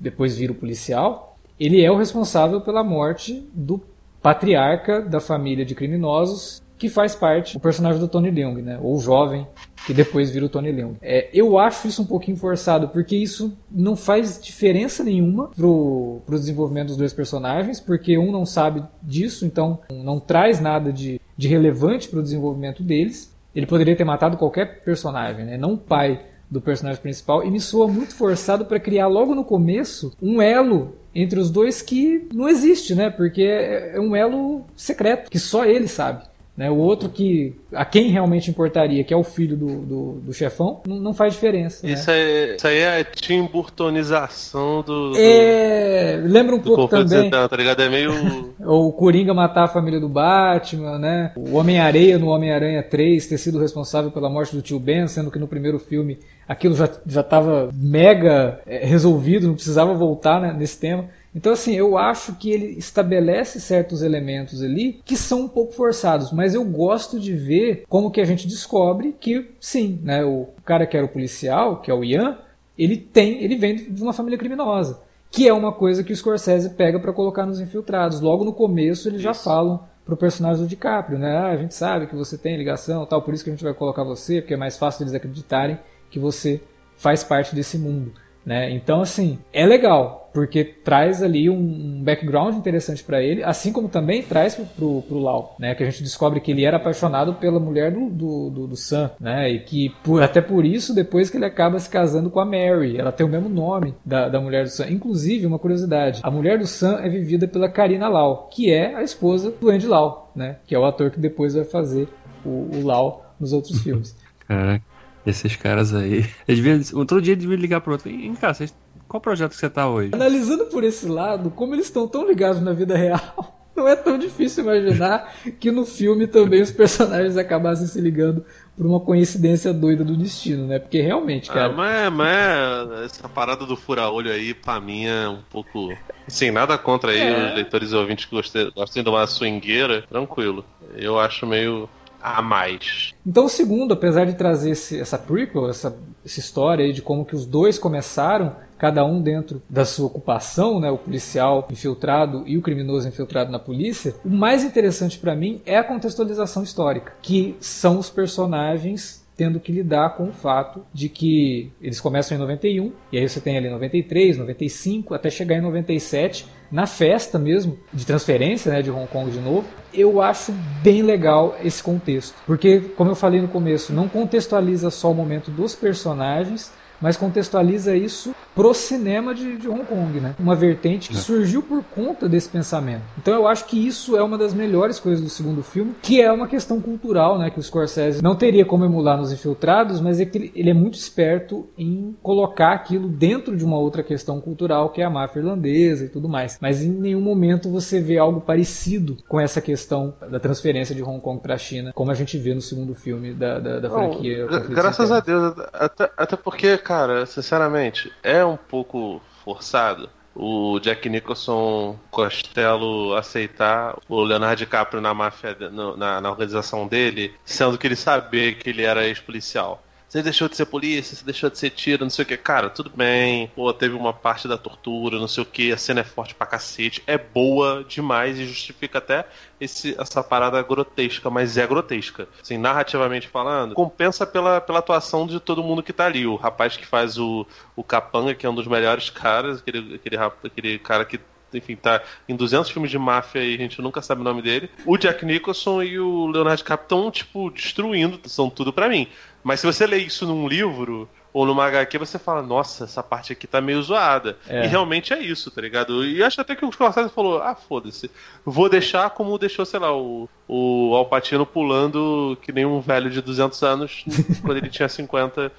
[0.00, 3.80] depois vira o policial, ele é o responsável pela morte do
[4.20, 8.78] patriarca da família de criminosos que faz parte do personagem do Tony Leung, né?
[8.82, 9.46] Ou jovem
[9.86, 10.96] que depois vira o Tony Leung.
[11.02, 16.38] É, eu acho isso um pouquinho forçado, porque isso não faz diferença nenhuma pro, pro
[16.38, 21.48] desenvolvimento dos dois personagens, porque um não sabe disso, então não traz nada de, de
[21.48, 23.34] relevante pro desenvolvimento deles.
[23.54, 25.56] Ele poderia ter matado qualquer personagem, né?
[25.56, 29.44] Não o pai do personagem principal, e me soa muito forçado para criar logo no
[29.44, 33.10] começo um elo entre os dois que não existe, né?
[33.10, 36.24] Porque é, é um elo secreto, que só ele sabe.
[36.56, 36.70] Né?
[36.70, 40.82] O outro que a quem realmente importaria, que é o filho do, do, do chefão,
[40.86, 41.84] não, não, faz diferença.
[41.84, 42.20] Isso, né?
[42.20, 45.18] é, isso aí é a Tim Burtonização do, do.
[45.18, 46.20] É.
[46.24, 47.28] Lembra um pouco também.
[47.28, 47.82] tá ligado?
[47.82, 48.54] É meio.
[48.64, 51.32] o Coringa matar a família do Batman, né?
[51.36, 55.40] O Homem-Areia no Homem-Aranha 3 ter sido responsável pela morte do tio Ben, sendo que
[55.40, 61.08] no primeiro filme aquilo já estava mega é, resolvido, não precisava voltar né, nesse tema.
[61.34, 66.30] Então, assim, eu acho que ele estabelece certos elementos ali que são um pouco forçados,
[66.30, 70.86] mas eu gosto de ver como que a gente descobre que, sim, né, o cara
[70.86, 72.38] que era o policial, que é o Ian,
[72.78, 76.70] ele tem, ele vem de uma família criminosa, que é uma coisa que o Scorsese
[76.70, 78.20] pega para colocar nos infiltrados.
[78.20, 81.36] Logo no começo eles já falam pro personagem do DiCaprio, né?
[81.36, 83.74] Ah, a gente sabe que você tem ligação, tal, por isso que a gente vai
[83.74, 85.78] colocar você, porque é mais fácil eles acreditarem
[86.10, 86.60] que você
[86.96, 88.12] faz parte desse mundo.
[88.44, 88.70] Né?
[88.70, 94.20] Então, assim, é legal, porque traz ali um background interessante para ele, assim como também
[94.20, 95.76] traz pro, pro, Lau, né?
[95.76, 99.12] Que a gente descobre que ele era apaixonado pela mulher do, do, do, do Sam,
[99.20, 99.48] né?
[99.48, 102.98] E que por, até por isso, depois que ele acaba se casando com a Mary,
[102.98, 104.90] ela tem o mesmo nome da, da mulher do Sam.
[104.90, 109.04] Inclusive, uma curiosidade, a mulher do Sam é vivida pela Karina Lau, que é a
[109.04, 110.56] esposa do Andy Lau, né?
[110.66, 112.08] Que é o ator que depois vai fazer
[112.44, 114.16] o, o Lau nos outros filmes.
[114.48, 114.82] Caraca.
[115.24, 116.26] Esses caras aí.
[116.46, 118.10] Eles deviam, outro dia devia ligar pro outro.
[118.10, 118.74] Vem cá, vocês
[119.14, 120.10] Qual projeto que você tá hoje?
[120.12, 124.18] Analisando por esse lado, como eles estão tão ligados na vida real, não é tão
[124.18, 128.44] difícil imaginar que no filme também os personagens acabassem se ligando
[128.76, 130.80] por uma coincidência doida do destino, né?
[130.80, 131.66] Porque realmente, cara.
[131.66, 135.96] Ah, mas, mas essa parada do fura-olho aí, pra mim, é um pouco.
[136.26, 137.50] Assim, nada contra aí É.
[137.50, 140.64] os leitores e ouvintes que gostem, gostem de uma swingueira, tranquilo.
[140.96, 141.88] Eu acho meio
[142.20, 143.12] a mais.
[143.24, 145.94] Então o segundo, apesar de trazer esse- essa prequel, essa,
[146.24, 150.78] essa história aí de como que os dois começaram, cada um dentro da sua ocupação,
[150.78, 155.62] né, o policial infiltrado e o criminoso infiltrado na polícia, o mais interessante pra mim
[155.64, 161.08] é a contextualização histórica, que são os personagens tendo que lidar com o fato de
[161.08, 165.62] que eles começam em 91, e aí você tem ali 93, 95, até chegar em
[165.62, 171.00] 97, na festa mesmo, de transferência né, de Hong Kong de novo, eu acho bem
[171.00, 172.34] legal esse contexto.
[172.46, 176.70] Porque, como eu falei no começo, não contextualiza só o momento dos personagens,
[177.04, 180.34] mas contextualiza isso pro cinema de, de Hong Kong, né?
[180.38, 183.02] Uma vertente que surgiu por conta desse pensamento.
[183.18, 186.32] Então eu acho que isso é uma das melhores coisas do segundo filme, que é
[186.32, 187.50] uma questão cultural, né?
[187.50, 190.94] Que o Scorsese não teria como emular nos Infiltrados, mas é que ele- é muito
[190.94, 196.04] esperto em colocar aquilo dentro de uma outra questão cultural, que é a máfia irlandesa
[196.06, 196.56] e tudo mais.
[196.60, 201.20] Mas em nenhum momento você vê algo parecido com essa questão da transferência de Hong
[201.20, 204.46] Kong para a China, como a gente vê no segundo filme da, da, da franquia.
[204.46, 205.20] Conflitos graças a.
[205.20, 206.93] Deus, até, até porque, cara,
[207.26, 215.56] sinceramente, é um pouco forçado o Jack Nicholson Costello aceitar o Leonardo DiCaprio na máfia,
[215.96, 219.83] na, na organização dele, sendo que ele sabia que ele era ex-policial.
[220.14, 222.36] Você deixou de ser polícia, você deixou de ser tiro, não sei o que.
[222.36, 223.50] Cara, tudo bem.
[223.52, 225.72] Pô, teve uma parte da tortura, não sei o que.
[225.72, 227.02] A cena é forte pra cacete.
[227.04, 229.26] É boa demais e justifica até
[229.60, 232.28] esse, essa parada grotesca, mas é grotesca.
[232.40, 236.28] Assim, narrativamente falando, compensa pela, pela atuação de todo mundo que tá ali.
[236.28, 237.44] O rapaz que faz o,
[237.74, 241.18] o Capanga, que é um dos melhores caras, aquele, aquele, aquele cara que
[241.54, 244.70] enfim, tá em 200 filmes de máfia e a gente nunca sabe o nome dele.
[244.84, 249.08] O Jack Nicholson e o Leonardo DiCaprio estão, tipo, destruindo, são tudo pra mim.
[249.42, 253.32] Mas se você lê isso num livro ou numa HQ, você fala, nossa, essa parte
[253.32, 254.38] aqui tá meio zoada.
[254.48, 254.64] É.
[254.64, 256.04] E realmente é isso, tá ligado?
[256.04, 258.08] E acho até que o Scorsese falou, ah, foda-se,
[258.44, 263.20] vou deixar como deixou, sei lá, o, o Alpatino pulando que nem um velho de
[263.20, 264.04] 200 anos
[264.42, 265.50] quando ele tinha 50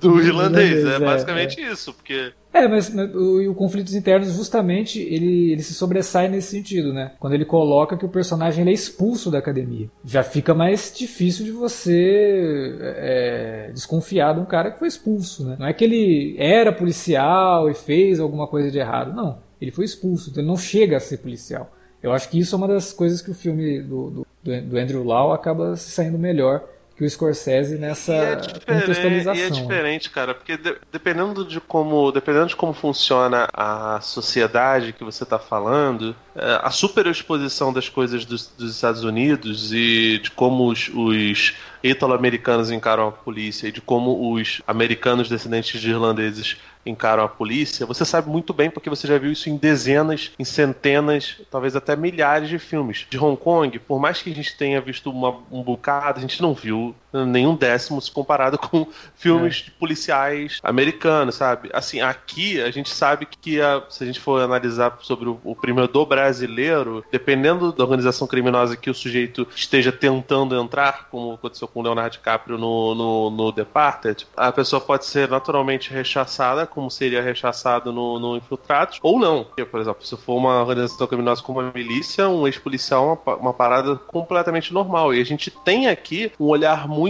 [0.00, 0.86] do irlandês.
[0.86, 2.32] É é, basicamente isso, porque...
[2.56, 7.12] É, mas o, o Conflitos Internos, justamente, ele, ele se sobressai nesse sentido, né?
[7.20, 9.90] Quando ele coloca que o personagem ele é expulso da academia.
[10.02, 15.56] Já fica mais difícil de você é, desconfiar de um cara que foi expulso, né?
[15.58, 19.38] Não é que ele era policial e fez alguma coisa de errado, não.
[19.60, 21.70] Ele foi expulso, então ele não chega a ser policial.
[22.02, 24.26] Eu acho que isso é uma das coisas que o filme do, do,
[24.62, 26.64] do Andrew Lau acaba se saindo melhor
[26.96, 29.34] que o Scorsese nessa E é, diferente, contextualização.
[29.34, 34.94] e é diferente, cara, porque de- dependendo de como, dependendo de como funciona a sociedade
[34.94, 40.30] que você está falando, é, a superexposição das coisas dos, dos Estados Unidos e de
[40.30, 46.56] como os, os italo-americanos encaram a polícia e de como os americanos descendentes de irlandeses
[46.86, 50.44] encaram a polícia, você sabe muito bem porque você já viu isso em dezenas, em
[50.44, 53.06] centenas, talvez até milhares de filmes.
[53.10, 56.40] De Hong Kong, por mais que a gente tenha visto uma- um bocado, a gente
[56.40, 61.70] não viu nenhum décimo se comparado com filmes de policiais americanos, sabe?
[61.72, 65.54] Assim, aqui a gente sabe que a- se a gente for analisar sobre o, o
[65.54, 71.68] primeiro do brasileiro, dependendo da organização criminosa que o sujeito esteja tentando entrar, como aconteceu
[71.68, 76.90] com o Leonardo DiCaprio no, no, no Departed, a pessoa pode ser naturalmente rechaçada, como
[76.90, 79.44] seria rechaçado no, no Infiltrados, ou não.
[79.44, 83.36] Porque, por exemplo, se for uma organização criminosa como a milícia, um ex-policial é uma,
[83.36, 85.14] uma parada completamente normal.
[85.14, 87.05] E a gente tem aqui um olhar muito.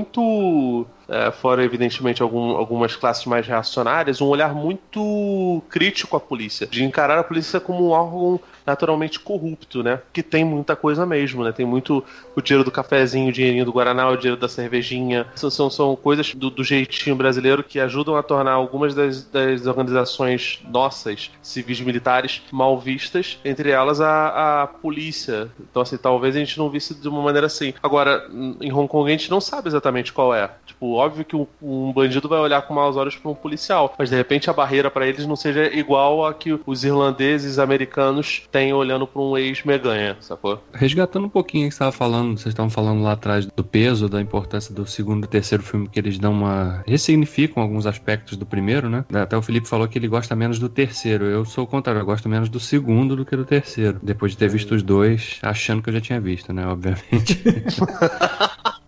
[1.09, 6.66] É, fora, evidentemente, algum- algumas classes mais reacionárias, um olhar muito crítico à polícia.
[6.66, 10.01] De encarar a polícia como um órgão naturalmente corrupto, né?
[10.12, 11.53] Que tem muita coisa mesmo, né?
[11.53, 12.05] Tem muito
[12.35, 15.27] o dinheiro do cafezinho, o dinheirinho do Guaraná, o dinheiro da cervejinha.
[15.35, 19.67] São, são, são coisas do, do jeitinho brasileiro que ajudam a tornar algumas das, das
[19.67, 25.49] organizações nossas, civis militares, mal vistas, entre elas a, a polícia.
[25.61, 27.73] Então, assim, talvez a gente não visse de uma maneira assim.
[27.83, 28.29] Agora,
[28.61, 30.51] em Hong Kong a gente não sabe exatamente qual é.
[30.67, 34.11] Tipo, óbvio que um, um bandido vai olhar com maus olhos para um policial, mas
[34.11, 38.72] de repente a barreira para eles não seja igual a que os irlandeses americanos têm
[38.72, 40.62] olhando para um ex-meganha, sacou?
[40.72, 44.09] Resgatando um pouquinho o que você estava falando, vocês estavam falando lá atrás do peso,
[44.09, 46.82] da importância do segundo e terceiro filme, que eles dão uma.
[46.86, 49.04] ressignificam alguns aspectos do primeiro, né?
[49.12, 51.26] Até o Felipe falou que ele gosta menos do terceiro.
[51.26, 54.00] Eu sou o contrário, eu gosto menos do segundo do que do terceiro.
[54.02, 56.66] Depois de ter visto os dois, achando que eu já tinha visto, né?
[56.66, 57.42] Obviamente.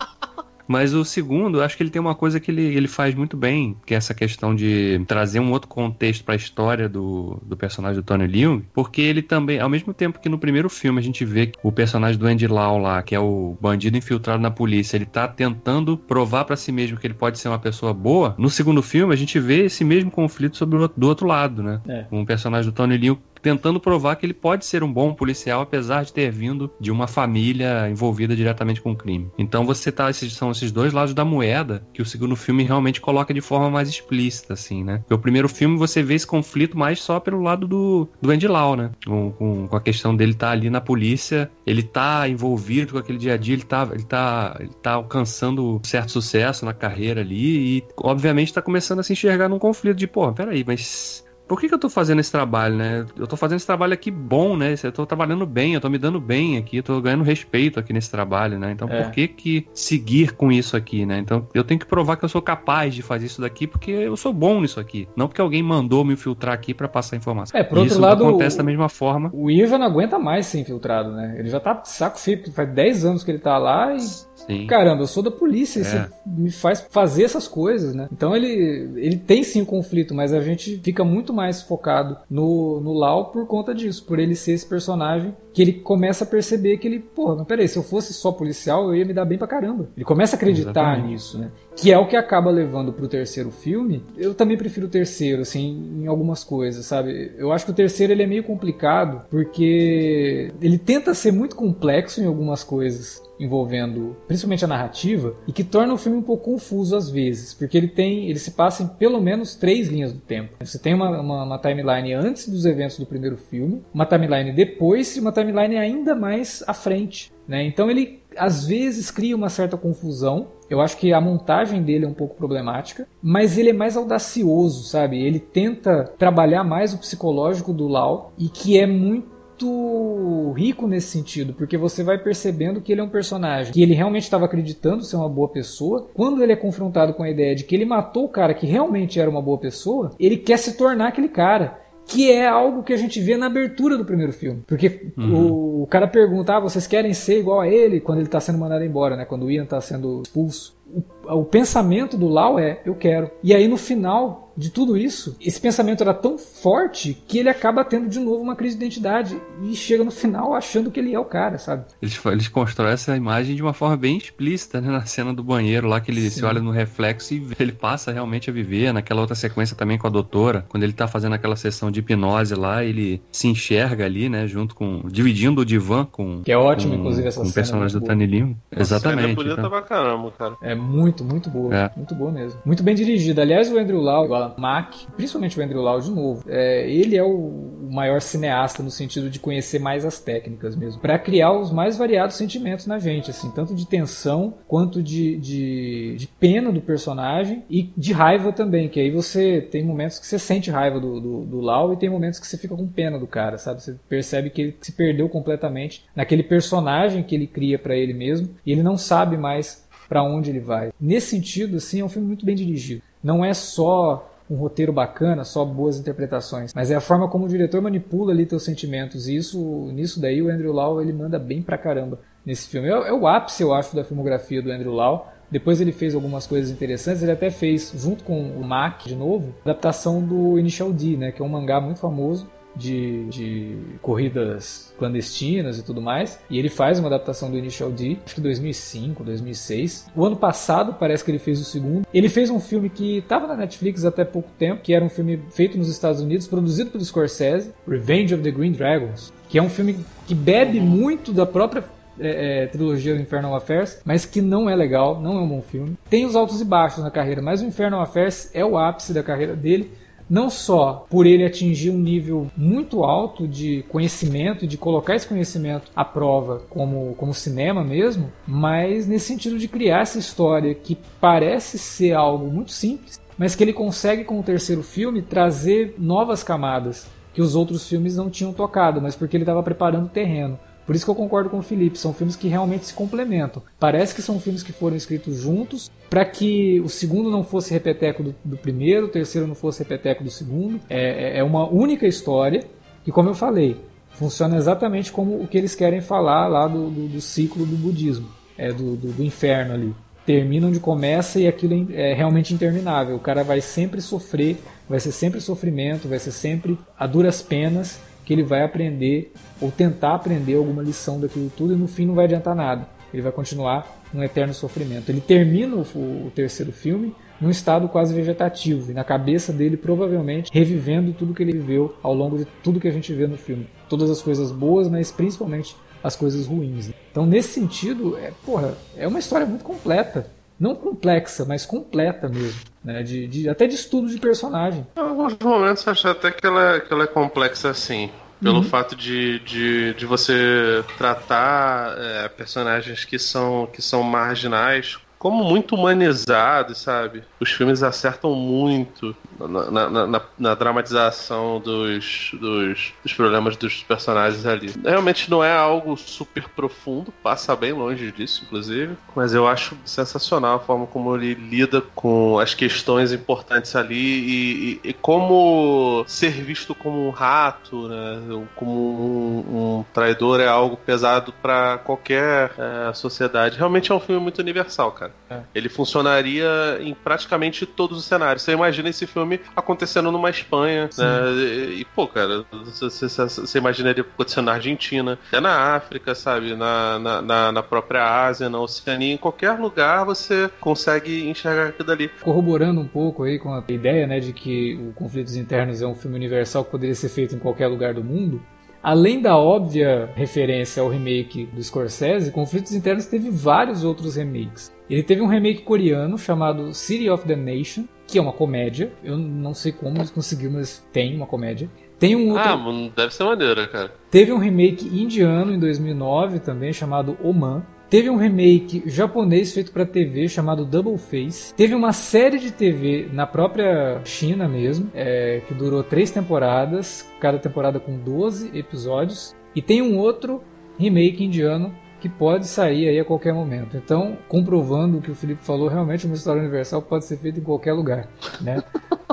[0.69, 3.75] Mas o segundo, acho que ele tem uma coisa que ele, ele faz muito bem,
[3.87, 7.97] que é essa questão de trazer um outro contexto para a história do, do personagem
[7.97, 11.25] do Tony Leung, porque ele também, ao mesmo tempo que no primeiro filme a gente
[11.25, 14.97] vê que o personagem do Andy Lau lá, que é o bandido infiltrado na polícia,
[14.97, 18.35] ele tá tentando provar para si mesmo que ele pode ser uma pessoa boa.
[18.37, 21.81] No segundo filme a gente vê esse mesmo conflito sobre o, do outro lado, né?
[21.89, 22.05] É.
[22.13, 23.19] Um personagem do Tony Leung
[23.49, 27.07] tentando provar que ele pode ser um bom policial, apesar de ter vindo de uma
[27.07, 29.31] família envolvida diretamente com o crime.
[29.39, 33.01] Então você tá, esses, são esses dois lados da moeda que o segundo filme realmente
[33.01, 34.99] coloca de forma mais explícita, assim, né?
[34.99, 38.47] Porque o primeiro filme você vê esse conflito mais só pelo lado do, do Andy
[38.47, 38.91] Lau, né?
[39.07, 42.99] Com, com, com a questão dele estar tá ali na polícia, ele tá envolvido com
[42.99, 47.23] aquele dia a dia, ele tá, ele tá, ele tá alcançando certo sucesso na carreira
[47.23, 51.59] ali e, obviamente, tá começando a se enxergar num conflito de, pô, peraí, mas por
[51.59, 53.07] que, que eu tô fazendo esse trabalho, né?
[53.17, 54.75] Eu tô fazendo esse trabalho aqui bom, né?
[54.83, 57.93] Eu tô trabalhando bem, eu tô me dando bem aqui, eu tô ganhando respeito aqui
[57.93, 58.73] nesse trabalho, né?
[58.73, 59.03] Então é.
[59.03, 61.19] por que que seguir com isso aqui, né?
[61.19, 64.17] Então eu tenho que provar que eu sou capaz de fazer isso daqui porque eu
[64.17, 65.09] sou bom nisso aqui.
[65.17, 67.59] Não porque alguém mandou me infiltrar aqui para passar informação.
[67.59, 69.31] É, por outro isso lado, acontece da mesma forma.
[69.33, 71.37] O Ivan não aguenta mais ser infiltrado, né?
[71.39, 74.67] Ele já tá saco feio, faz 10 anos que ele tá lá e Sim.
[74.67, 75.85] Caramba, eu sou da polícia, é.
[75.85, 78.09] você me faz fazer essas coisas, né?
[78.13, 82.81] Então ele, ele tem sim um conflito, mas a gente fica muito mais focado no,
[82.81, 86.77] no Lau por conta disso, por ele ser esse personagem que ele começa a perceber
[86.79, 89.37] que ele, porra, mas peraí, se eu fosse só policial, eu ia me dar bem
[89.37, 89.89] pra caramba.
[89.97, 91.11] Ele começa a acreditar Exatamente.
[91.11, 91.51] nisso, né?
[91.75, 94.03] Que é o que acaba levando pro terceiro filme.
[94.17, 97.33] Eu também prefiro o terceiro, assim, em algumas coisas, sabe?
[97.37, 102.21] Eu acho que o terceiro ele é meio complicado, porque ele tenta ser muito complexo
[102.21, 106.97] em algumas coisas envolvendo principalmente a narrativa e que torna o filme um pouco confuso
[106.97, 110.55] às vezes, porque ele tem, ele se passa em pelo menos três linhas do tempo.
[110.61, 115.17] Você tem uma, uma, uma timeline antes dos eventos do primeiro filme, uma timeline depois
[115.17, 117.33] e uma timeline ainda mais à frente.
[117.47, 117.65] Né?
[117.65, 120.49] Então ele às vezes cria uma certa confusão.
[120.69, 124.85] Eu acho que a montagem dele é um pouco problemática, mas ele é mais audacioso,
[124.85, 125.21] sabe?
[125.21, 131.09] Ele tenta trabalhar mais o psicológico do Lau e que é muito muito rico nesse
[131.09, 135.05] sentido, porque você vai percebendo que ele é um personagem que ele realmente estava acreditando
[135.05, 136.09] ser uma boa pessoa.
[136.15, 139.19] Quando ele é confrontado com a ideia de que ele matou o cara que realmente
[139.19, 142.97] era uma boa pessoa, ele quer se tornar aquele cara que é algo que a
[142.97, 144.63] gente vê na abertura do primeiro filme.
[144.67, 145.83] Porque uhum.
[145.83, 148.83] o, cara pergunta, ah, vocês querem ser igual a ele quando ele está sendo mandado
[148.83, 149.27] embora, né?
[149.27, 150.75] Quando o Ian está sendo expulso.
[150.91, 151.03] O,
[151.35, 153.31] o pensamento do Lau é, eu quero.
[153.43, 157.85] E aí no final de tudo isso, esse pensamento era tão forte que ele acaba
[157.85, 161.19] tendo de novo uma crise de identidade e chega no final achando que ele é
[161.19, 161.85] o cara, sabe?
[162.03, 164.89] Eles, eles constroem essa imagem de uma forma bem explícita, né?
[164.89, 166.41] Na cena do banheiro lá, que ele Sim.
[166.41, 168.93] se olha no reflexo e ele passa realmente a viver.
[168.93, 172.57] Naquela outra sequência também com a doutora, quando ele tá fazendo aquela sessão de hipnose
[172.57, 174.49] lá, ele se enxerga ali, né?
[174.49, 175.03] Junto com.
[175.07, 176.43] dividindo o divã com.
[176.43, 177.53] Que é ótimo, com, inclusive, essa com cena.
[177.53, 178.57] o personagem do Tani Lima.
[178.77, 179.41] Exatamente.
[179.41, 179.71] É então.
[179.71, 180.57] pra caramba, cara.
[180.61, 181.75] É muito, muito boa.
[181.75, 181.91] É.
[181.97, 182.61] Muito boa mesmo.
[182.65, 183.43] Muito bem dirigida.
[183.43, 187.23] Aliás, o Andrew Lau, igual Mac, principalmente o Andrew Lau de novo, é, ele é
[187.23, 191.97] o maior cineasta no sentido de conhecer mais as técnicas mesmo, para criar os mais
[191.97, 197.65] variados sentimentos na gente, assim, tanto de tensão quanto de, de, de, pena do personagem
[197.69, 201.45] e de raiva também, que aí você tem momentos que você sente raiva do, do,
[201.45, 203.83] do Lau e tem momentos que você fica com pena do cara, sabe?
[203.83, 208.51] Você percebe que ele se perdeu completamente naquele personagem que ele cria para ele mesmo
[208.65, 210.93] e ele não sabe mais para onde ele vai.
[211.01, 213.03] Nesse sentido, assim, é um filme muito bem dirigido.
[213.23, 217.49] Não é só um roteiro bacana, só boas interpretações, mas é a forma como o
[217.49, 219.29] diretor manipula ali teus sentimentos.
[219.29, 222.89] E isso, nisso daí o Andrew Lau ele manda bem pra caramba nesse filme.
[222.89, 225.33] É, é o ápice, eu acho, da filmografia do Andrew Lau.
[225.51, 227.23] Depois ele fez algumas coisas interessantes.
[227.23, 231.43] Ele até fez, junto com o Mac, de novo, adaptação do Initial D, né, que
[231.43, 232.47] é um mangá muito famoso
[232.79, 236.39] de, de corridas clandestinas e tudo mais.
[236.49, 240.07] E ele faz uma adaptação do Initial D, acho que 2005, 2006.
[240.15, 242.07] O ano passado parece que ele fez o segundo.
[242.15, 245.41] Ele fez um filme que estava na Netflix até pouco tempo, que era um filme
[245.51, 249.69] feito nos Estados Unidos, produzido pelo Scorsese, Revenge of the Green Dragons, que é um
[249.69, 251.85] filme que bebe muito da própria
[252.21, 255.63] é, é, trilogia do Infernal Affairs, mas que não é legal, não é um bom
[255.63, 255.97] filme.
[256.11, 259.23] Tem os altos e baixos na carreira, mas o Infernal Affairs é o ápice da
[259.23, 259.91] carreira dele
[260.29, 265.27] não só por ele atingir um nível muito alto de conhecimento e de colocar esse
[265.27, 270.99] conhecimento à prova como, como cinema mesmo, mas nesse sentido de criar essa história que
[271.21, 276.43] parece ser algo muito simples, mas que ele consegue com o terceiro filme trazer novas
[276.43, 280.59] camadas que os outros filmes não tinham tocado, mas porque ele estava preparando o terreno.
[280.89, 283.63] Por isso que eu concordo com o Felipe, são filmes que realmente se complementam.
[283.79, 288.23] Parece que são filmes que foram escritos juntos para que o segundo não fosse repeteco
[288.23, 290.81] do, do, primeiro, o terceiro não fosse repeteco do segundo.
[290.89, 292.65] É, é, é uma única história
[293.05, 293.77] que, como eu falei,
[294.13, 298.31] funciona exatamente como o que eles querem falar lá do, do, do ciclo do budismo,
[298.57, 299.95] é do, do, inferno ali.
[300.25, 303.15] termina onde começa e aquilo é realmente interminável.
[303.15, 304.57] O cara vai sempre sofrer,
[304.89, 309.71] vai ser sempre sofrimento, vai ser sempre a duras penas que ele vai aprender ou
[309.71, 312.87] tentar aprender alguma lição daquilo tudo e no fim não vai adiantar nada.
[313.11, 315.09] Ele vai continuar num eterno sofrimento.
[315.09, 320.51] Ele termina o, o terceiro filme num estado quase vegetativo e na cabeça dele provavelmente
[320.53, 323.67] revivendo tudo que ele viveu ao longo de tudo que a gente vê no filme.
[323.89, 325.75] Todas as coisas boas, mas principalmente
[326.05, 326.91] as coisas ruins.
[327.11, 330.31] Então, nesse sentido, é, porra, é uma história muito completa.
[330.59, 332.61] Não complexa, mas completa mesmo.
[332.83, 333.03] Né?
[333.03, 334.87] De, de até de estudo de personagem.
[334.97, 338.11] Em alguns momentos eu acho até que ela, é, que ela é complexa assim.
[338.41, 338.63] Pelo uhum.
[338.63, 345.75] fato de, de, de você tratar é, personagens que são, que são marginais como muito
[345.75, 347.25] humanizado, sabe?
[347.41, 354.45] Os filmes acertam muito na, na, na, na dramatização dos, dos, dos, problemas dos personagens
[354.45, 354.73] ali.
[354.85, 360.57] Realmente não é algo super profundo, passa bem longe disso, inclusive, mas eu acho sensacional
[360.57, 366.33] a forma como ele lida com as questões importantes ali e, e, e como ser
[366.33, 368.47] visto como um rato, né?
[368.57, 373.57] como um, um traidor é algo pesado para qualquer é, sociedade.
[373.57, 375.13] Realmente é um filme muito universal, cara.
[375.31, 375.41] É.
[375.55, 377.28] Ele funcionaria em praticamente
[377.67, 378.43] todos os cenários.
[378.43, 381.33] Você imagina esse filme acontecendo numa Espanha, né?
[381.79, 386.55] E, pô, cara, você, você imaginaria acontecendo na Argentina, até na África, sabe?
[386.55, 392.09] Na, na, na, própria Ásia, na Oceania, em qualquer lugar você consegue enxergar aquilo dali.
[392.21, 395.95] Corroborando um pouco aí com a ideia, né, de que o Conflitos Internos é um
[395.95, 398.41] filme universal que poderia ser feito em qualquer lugar do mundo,
[398.83, 404.73] Além da óbvia referência ao remake do Scorsese, Conflitos Internos teve vários outros remakes.
[404.89, 408.93] Ele teve um remake coreano chamado City of the Nation, que é uma comédia.
[409.05, 411.69] Eu não sei como eles conseguiram, mas tem uma comédia.
[411.99, 412.49] Tem um outro...
[412.49, 413.93] Ah, deve ser maneira, cara.
[414.11, 417.67] Teve um remake indiano em 2009 também, chamado Oman.
[417.91, 421.55] Teve um remake japonês feito para TV chamado Double Face.
[421.55, 427.39] Teve uma série de TV na própria China mesmo, é, que durou três temporadas, cada
[427.39, 429.35] temporada com 12 episódios.
[429.57, 430.43] E tem um outro
[430.79, 433.79] remake indiano que pode sair aí a qualquer momento.
[433.79, 437.43] Então, comprovando o que o Felipe falou, realmente uma história universal pode ser feita em
[437.43, 438.07] qualquer lugar,
[438.39, 438.63] né?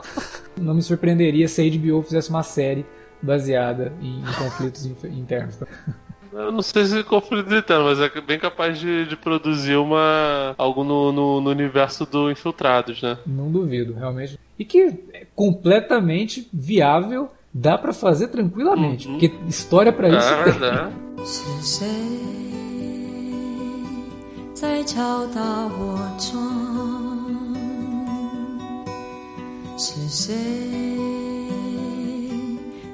[0.60, 2.86] Não me surpreenderia se a HBO fizesse uma série
[3.22, 5.60] baseada em, conflitos internos.
[6.35, 10.55] Eu não sei se é conflito interno, mas é bem capaz de, de produzir uma
[10.57, 13.19] algo no, no, no, universo do Infiltrados, né?
[13.27, 14.39] Não duvido, realmente.
[14.59, 19.19] E que é completamente viável, dá para fazer tranquilamente, uhum.
[19.19, 20.53] porque história para isso é, tem.
[20.69, 22.31] É.
[24.61, 26.37] 在敲打我窗，
[29.79, 30.37] 是谁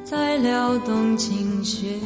[0.04, 1.98] 在撩动琴弦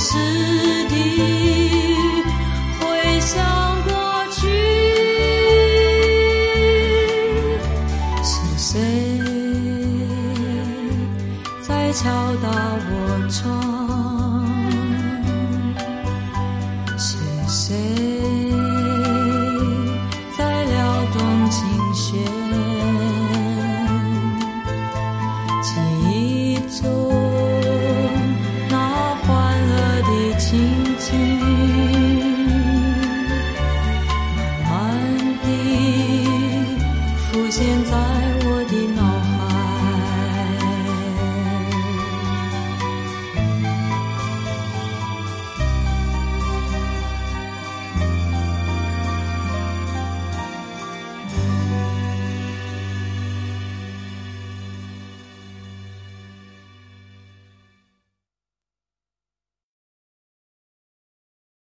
[0.00, 0.49] 敲